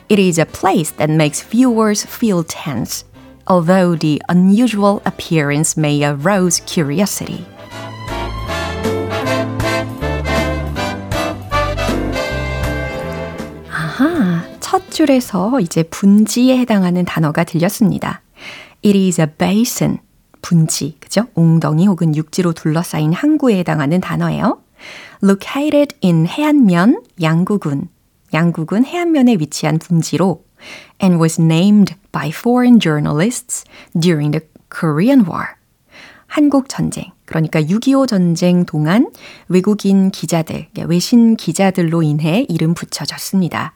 It 0.10 0.18
is 0.18 0.40
a 0.40 0.46
place 0.46 0.92
that 0.92 1.10
makes 1.10 1.44
viewers 1.44 2.04
feel 2.04 2.44
tense, 2.44 3.06
although 3.48 3.96
the 3.96 4.22
unusual 4.30 5.02
appearance 5.06 5.78
may 5.78 6.04
arouse 6.04 6.62
curiosity. 6.66 7.46
아하, 13.70 14.44
첫 14.60 14.90
줄에서 14.90 15.60
이제 15.60 15.84
분지에 15.84 16.58
해당하는 16.58 17.06
단어가 17.06 17.44
들렸습니다. 17.44 18.22
It 18.85 18.99
is 18.99 19.21
a 19.21 19.27
basin. 19.27 19.99
분지, 20.43 20.99
그죠? 21.01 21.27
웅덩이 21.35 21.87
혹은 21.87 22.15
육지로 22.15 22.53
둘러싸인 22.53 23.15
항구에 23.15 23.59
해당하는 23.59 24.01
단어예요. 24.01 24.61
Located 25.23 25.97
in 26.05 26.27
해안면, 26.27 27.03
양구군. 27.23 27.89
양구군 28.35 28.85
해안면에 28.85 29.37
위치한 29.39 29.79
분지로 29.79 30.45
and 31.03 31.21
was 31.23 31.41
named 31.41 31.95
by 32.13 32.29
foreign 32.29 32.79
journalists 32.79 33.65
during 33.99 34.33
the 34.33 34.47
Korean 34.69 35.25
War. 35.27 35.57
한국 36.27 36.69
전쟁, 36.69 37.13
그러니까 37.27 37.63
6.25 37.63 38.09
전쟁 38.09 38.67
동안 38.67 39.11
외국인 39.49 40.11
기자들, 40.11 40.69
외신 40.87 41.37
기자들로 41.37 42.03
인해 42.03 42.45
이름 42.49 42.75
붙여졌습니다. 42.75 43.75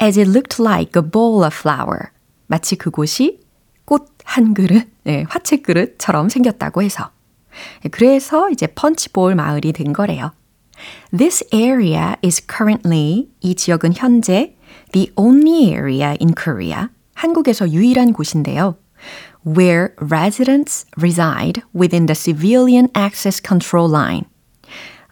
As 0.00 0.18
it 0.20 0.30
looked 0.30 0.62
like 0.62 0.92
a 1.02 1.10
bowl 1.10 1.42
of 1.42 1.56
flour. 1.56 2.10
마치 2.46 2.76
그곳이 2.76 3.40
꽃 3.90 4.06
한 4.24 4.54
그릇, 4.54 4.86
네, 5.02 5.24
화채 5.28 5.56
그릇처럼 5.56 6.28
생겼다고 6.28 6.82
해서. 6.82 7.10
그래서 7.90 8.48
이제 8.50 8.68
펀치볼 8.68 9.34
마을이 9.34 9.72
된 9.72 9.92
거래요. 9.92 10.30
This 11.10 11.44
area 11.52 12.14
is 12.24 12.40
currently, 12.46 13.26
이 13.40 13.56
지역은 13.56 13.94
현재 13.96 14.56
the 14.92 15.10
only 15.16 15.72
area 15.72 16.16
in 16.20 16.34
Korea, 16.34 16.86
한국에서 17.14 17.68
유일한 17.68 18.12
곳인데요. 18.12 18.76
where 19.44 19.94
residents 20.00 20.86
reside 20.96 21.62
within 21.74 22.06
the 22.06 22.14
civilian 22.14 22.88
access 22.96 23.42
control 23.44 23.90
line. 23.90 24.26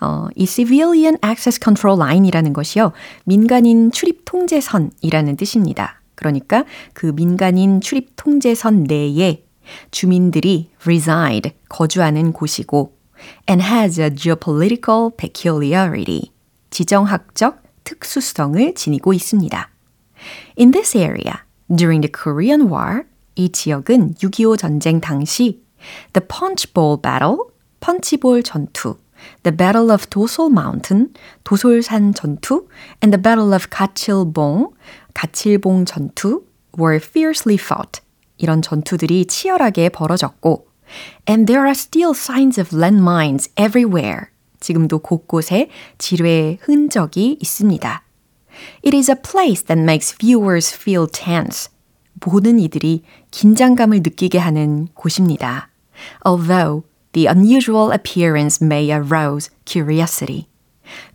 어, 0.00 0.28
이 0.36 0.46
civilian 0.46 1.18
access 1.24 1.58
control 1.60 2.00
line이라는 2.00 2.52
것이요. 2.52 2.92
민간인 3.24 3.90
출입 3.90 4.24
통제선이라는 4.24 5.36
뜻입니다. 5.36 5.97
그러니까 6.18 6.64
그 6.94 7.06
민간인 7.14 7.80
출입 7.80 8.16
통제선 8.16 8.84
내에 8.84 9.44
주민들이 9.92 10.70
reside, 10.82 11.52
거주하는 11.68 12.32
곳이고 12.32 12.92
and 13.48 13.64
has 13.64 14.00
a 14.00 14.10
geopolitical 14.10 15.16
peculiarity, 15.16 16.32
지정학적 16.70 17.62
특수성을 17.84 18.74
지니고 18.74 19.12
있습니다. 19.12 19.70
In 20.58 20.72
this 20.72 20.96
area, 20.96 21.34
during 21.68 22.00
the 22.00 22.10
Korean 22.10 22.62
War, 22.62 23.04
이 23.36 23.50
지역은 23.50 24.14
6.25 24.14 24.58
전쟁 24.58 25.00
당시 25.00 25.62
The 26.12 26.26
Punch 26.26 26.74
Bowl 26.74 27.00
Battle, 27.00 27.36
펀치볼 27.78 28.42
전투, 28.42 28.96
The 29.42 29.56
Battle 29.56 29.90
of 29.90 30.08
도솔 30.10 30.50
Mountain, 30.52 31.12
도솔산 31.44 32.14
전투, 32.14 32.68
and 33.02 33.10
the 33.10 33.22
Battle 33.22 33.52
of 33.54 33.68
가칠봉, 33.70 34.72
가칠봉 35.14 35.84
전투 35.84 36.44
were 36.78 36.96
fiercely 36.96 37.56
fought. 37.56 38.00
이런 38.36 38.62
전투들이 38.62 39.26
치열하게 39.26 39.88
벌어졌고 39.90 40.66
And 41.28 41.46
there 41.46 41.64
are 41.64 41.74
still 41.74 42.12
signs 42.14 42.58
of 42.58 42.74
landmines 42.74 43.50
everywhere. 43.56 44.28
지금도 44.60 45.00
곳곳에 45.00 45.68
지뢰 45.98 46.58
흔적이 46.62 47.38
있습니다. 47.40 48.02
It 48.84 48.96
is 48.96 49.10
a 49.10 49.16
place 49.16 49.64
that 49.66 49.80
makes 49.80 50.16
viewers 50.16 50.74
feel 50.74 51.06
tense. 51.10 51.70
보는 52.20 52.58
이들이 52.58 53.02
긴장감을 53.30 53.98
느끼게 53.98 54.38
하는 54.38 54.88
곳입니다. 54.94 55.68
Although 56.26 56.87
the 57.18 57.26
unusual 57.26 57.92
appearance 57.92 58.64
may 58.64 58.92
arouse 58.92 59.50
curiosity. 59.64 60.46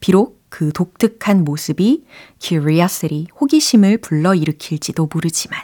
비록 0.02 0.44
그 0.50 0.72
독특한 0.74 1.46
모습이 1.46 2.06
curiosity, 2.40 3.28
호기심을 3.40 4.00
불러일으킬지도 4.00 5.10
모르지만. 5.12 5.60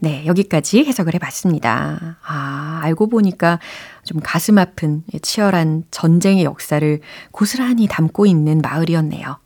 네, 0.00 0.26
여기까지 0.26 0.84
해석을 0.84 1.14
해봤습니다. 1.14 2.18
아, 2.24 2.80
알고 2.82 3.08
보니까 3.08 3.60
좀 4.04 4.20
가슴 4.22 4.58
아픈 4.58 5.02
치열한 5.22 5.84
전쟁의 5.90 6.44
역사를 6.44 7.00
고스란히 7.30 7.86
담고 7.88 8.26
있는 8.26 8.60
마을이었네요. 8.60 9.38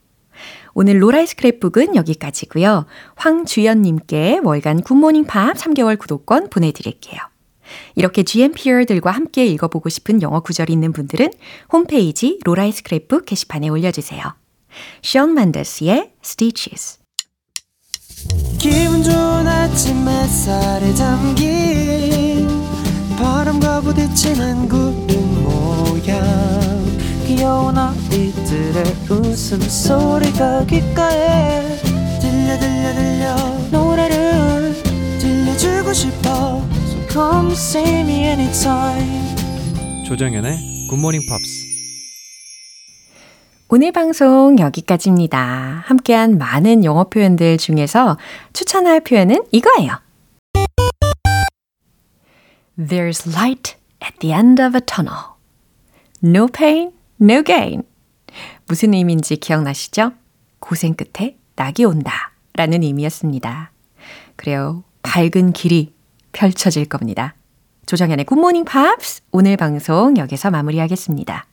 오늘 0.73 1.03
로라의 1.03 1.27
스크랩북은 1.27 1.95
여기까지고요. 1.95 2.87
황주연님께 3.17 4.41
월간 4.43 4.83
굿모닝 4.83 5.25
팝 5.27 5.55
3개월 5.57 5.99
구독권 5.99 6.49
보내드릴게요. 6.49 7.30
이렇게 7.95 8.23
GMPR들과 8.23 9.11
함께 9.11 9.47
읽어보고 9.47 9.89
싶은 9.89 10.23
영어 10.23 10.41
구절이 10.41 10.73
있는 10.73 10.93
분들은 10.93 11.31
홈페이지 11.73 12.39
로라의 12.45 12.73
스크랩북 12.73 13.27
게시판에 13.27 13.69
올려주세요. 13.69 14.23
션 15.03 15.35
맨더스의 15.35 16.13
Stitches. 16.25 16.99
기분 18.59 19.03
좋은 19.03 19.47
아침 19.47 20.07
햇살에 20.07 20.93
담긴 20.95 22.49
바람과 23.19 23.81
부딪히는 23.81 24.69
구름 24.69 25.45
모양. 25.45 26.21
귀여운 27.27 27.79
아이들의 27.79 28.85
웃음소리가 29.09 30.67
귓가에 30.67 31.79
들려 32.21 32.59
들려 32.59 32.95
들려. 32.95 33.37
노래를 33.71 34.75
들려주고 35.21 35.93
싶어 35.93 36.70
come 37.11 37.53
see 37.53 38.01
me 38.01 38.25
anytime 38.25 40.05
조정연의 40.07 40.87
굿모닝 40.89 41.21
팝스 41.29 41.71
오늘 43.73 43.93
방송 43.93 44.59
여기까지입니다. 44.59 45.85
함께한 45.87 46.39
많은 46.39 46.85
영어 46.85 47.05
표현들 47.05 47.57
중에서 47.57 48.19
추천할 48.53 49.01
표현은 49.01 49.45
이거예요. 49.53 49.93
There's 52.77 53.29
light 53.29 53.77
at 54.03 54.19
the 54.19 54.35
end 54.35 54.61
of 54.61 54.77
a 54.77 54.81
tunnel. 54.81 55.37
No 56.25 56.49
pain, 56.49 56.91
no 57.21 57.45
gain. 57.45 57.85
무슨 58.67 58.93
의미인지 58.93 59.37
기억나시죠? 59.37 60.13
고생 60.59 60.95
끝에 60.95 61.37
낙이 61.55 61.85
온다. 61.85 62.33
라는 62.55 62.83
의미였습니다. 62.83 63.71
그래요. 64.35 64.83
밝은 65.03 65.53
길이 65.53 65.93
펼쳐질 66.33 66.87
겁니다. 66.87 67.35
조정현의 67.87 68.25
굿모닝 68.25 68.65
팝스 68.65 69.23
오늘 69.33 69.57
방송 69.57 70.17
여기서 70.17 70.51
마무리하겠습니다. 70.51 71.47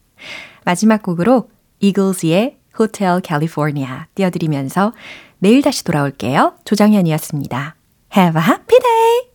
마지막 0.65 1.01
곡으로 1.01 1.49
이글스의 1.79 2.57
호텔 2.77 3.21
캘리포니아 3.21 4.07
띄워드리면서 4.15 4.93
내일 5.39 5.61
다시 5.61 5.83
돌아올게요. 5.83 6.55
조정현이었습니다. 6.65 7.75
Have 8.15 8.41
a 8.41 8.47
happy 8.47 8.79
day! 8.79 9.26